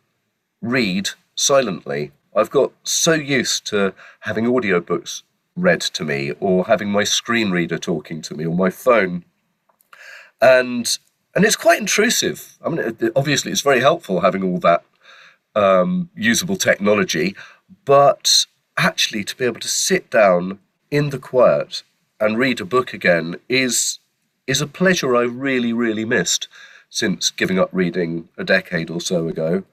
[0.61, 2.13] read silently.
[2.35, 5.23] I've got so used to having audiobooks
[5.55, 9.25] read to me or having my screen reader talking to me or my phone.
[10.41, 10.99] And
[11.35, 12.59] and it's quite intrusive.
[12.65, 14.85] I mean, obviously, it's very helpful having all that
[15.55, 17.35] um, usable technology,
[17.85, 18.47] but
[18.77, 20.59] actually, to be able to sit down
[20.93, 21.83] in the quiet
[22.21, 23.99] and read a book again is
[24.47, 26.47] is a pleasure I really, really missed
[26.91, 29.65] since giving up reading a decade or so ago.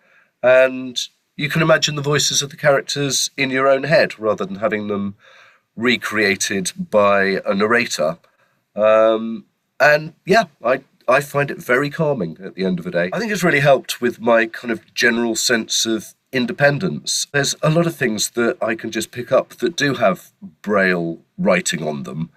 [0.42, 0.98] And
[1.36, 4.88] you can imagine the voices of the characters in your own head rather than having
[4.88, 5.16] them
[5.76, 8.20] recreated by a narrator.
[8.76, 9.46] Um,
[9.80, 13.10] and yeah, I, I find it very calming at the end of the day.
[13.12, 17.28] I think it's really helped with my kind of general sense of independence.
[17.32, 21.20] There's a lot of things that I can just pick up that do have braille
[21.38, 22.30] writing on them.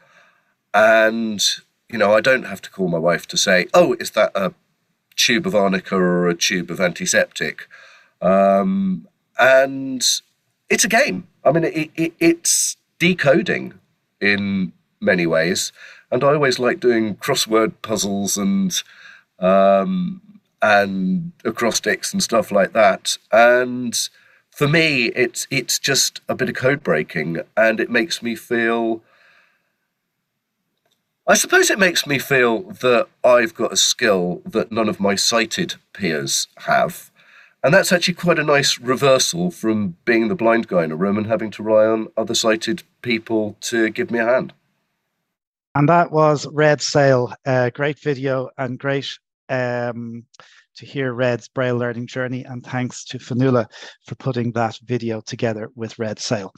[0.74, 1.42] And,
[1.90, 4.54] you know, I don't have to call my wife to say, oh, is that a
[5.16, 7.68] tube of arnica or a tube of antiseptic.
[8.20, 9.06] Um,
[9.38, 10.02] and
[10.70, 11.28] it's a game.
[11.44, 13.74] I mean, it, it, it's decoding
[14.20, 15.72] in many ways.
[16.10, 18.72] And I always like doing crossword puzzles and
[19.38, 20.22] um,
[20.62, 23.18] and acrostics and stuff like that.
[23.30, 23.98] And
[24.50, 29.02] for me, it's it's just a bit of code breaking, and it makes me feel
[31.26, 35.14] I suppose it makes me feel that I've got a skill that none of my
[35.14, 37.10] sighted peers have.
[37.62, 41.16] And that's actually quite a nice reversal from being the blind guy in a room
[41.16, 44.52] and having to rely on other sighted people to give me a hand.
[45.76, 47.32] And that was Red Széll.
[47.72, 49.16] Great video and great
[49.52, 50.24] um,
[50.76, 52.44] to hear Red's Braille learning journey.
[52.44, 53.66] And thanks to Fionnuala
[54.06, 56.50] for putting that video together with Red Széll.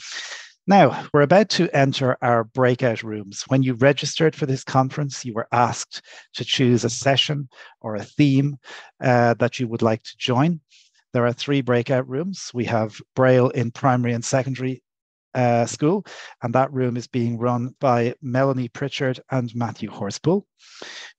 [0.67, 3.45] Now, we're about to enter our breakout rooms.
[3.49, 6.01] When you registered for this conference, you were asked
[6.35, 7.49] to choose a session
[7.83, 8.57] or a theme
[9.03, 10.61] uh, that you would like to join.
[11.13, 12.51] There are three breakout rooms.
[12.55, 14.83] We have Braille in primary and secondary
[15.35, 16.05] uh, school,
[16.43, 20.45] and that room is being run by Melanie Pritchard and Matthew Horspool.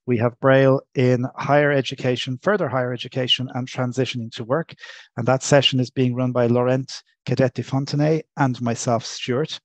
[0.06, 4.74] We have Braille in higher education, further higher education, and transitioning to work,
[5.18, 9.60] and that session is being run by Laurent Cadet de Fontenay and myself, Stuart.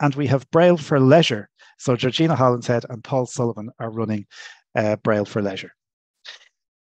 [0.00, 1.48] And we have Braille for Leisure.
[1.78, 4.26] So Georgina Hollinshead and Paul Sullivan are running
[4.74, 5.72] uh, Braille for Leisure.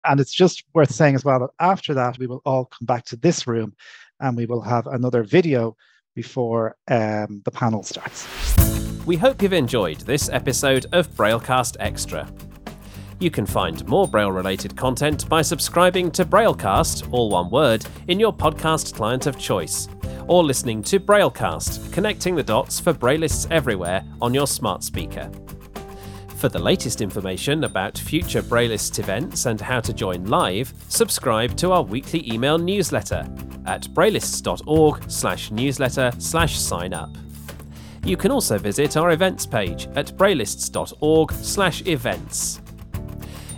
[0.06, 3.06] And it's just worth saying as well that after that, we will all come back
[3.06, 3.74] to this room
[4.20, 5.76] and we will have another video
[6.16, 8.28] before um, the panel starts.
[9.06, 12.28] We hope you've enjoyed this episode of Braillecast Extra.
[13.20, 18.20] You can find more Braille related content by subscribing to Braillecast, all one word, in
[18.20, 19.88] your podcast client of choice,
[20.28, 25.30] or listening to Braillecast, connecting the dots for Braillists everywhere on your smart speaker.
[26.36, 31.72] For the latest information about future Braillist events and how to join live, subscribe to
[31.72, 33.26] our weekly email newsletter
[33.66, 37.10] at braillists.org slash newsletter slash sign up.
[38.04, 42.62] You can also visit our events page at braillists.org slash events.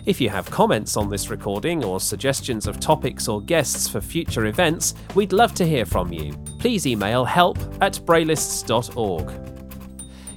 [0.06, 4.46] If you have comments on this recording or suggestions of topics or guests for future
[4.46, 6.32] events, we'd love to hear from you.
[6.58, 9.57] Please email help at braillists.org.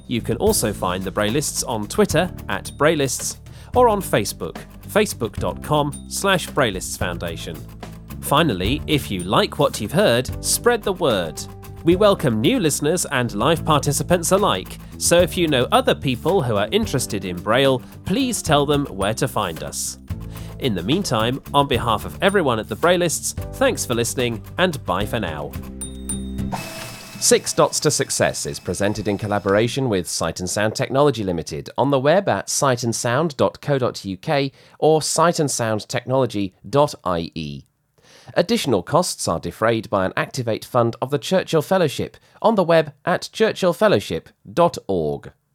[0.06, 3.38] You can also find the Braillists on Twitter at Braillists
[3.74, 4.56] or on Facebook,
[4.88, 7.56] facebook.com slash Braillists Foundation.
[8.20, 11.40] Finally, if you like what you've heard, spread the word.
[11.84, 16.56] We welcome new listeners and live participants alike, so if you know other people who
[16.56, 19.98] are interested in Braille, please tell them where to find us.
[20.60, 25.04] In the meantime, on behalf of everyone at the Braillists, thanks for listening and bye
[25.04, 25.50] for now.
[27.22, 31.92] Six Dots to Success is presented in collaboration with Sight and Sound Technology Limited on
[31.92, 37.66] the web at sightandsound.co.uk or sightandsoundtechnology.ie.
[38.34, 42.92] Additional costs are defrayed by an Activate fund of the Churchill Fellowship on the web
[43.04, 45.32] at churchillfellowship.org.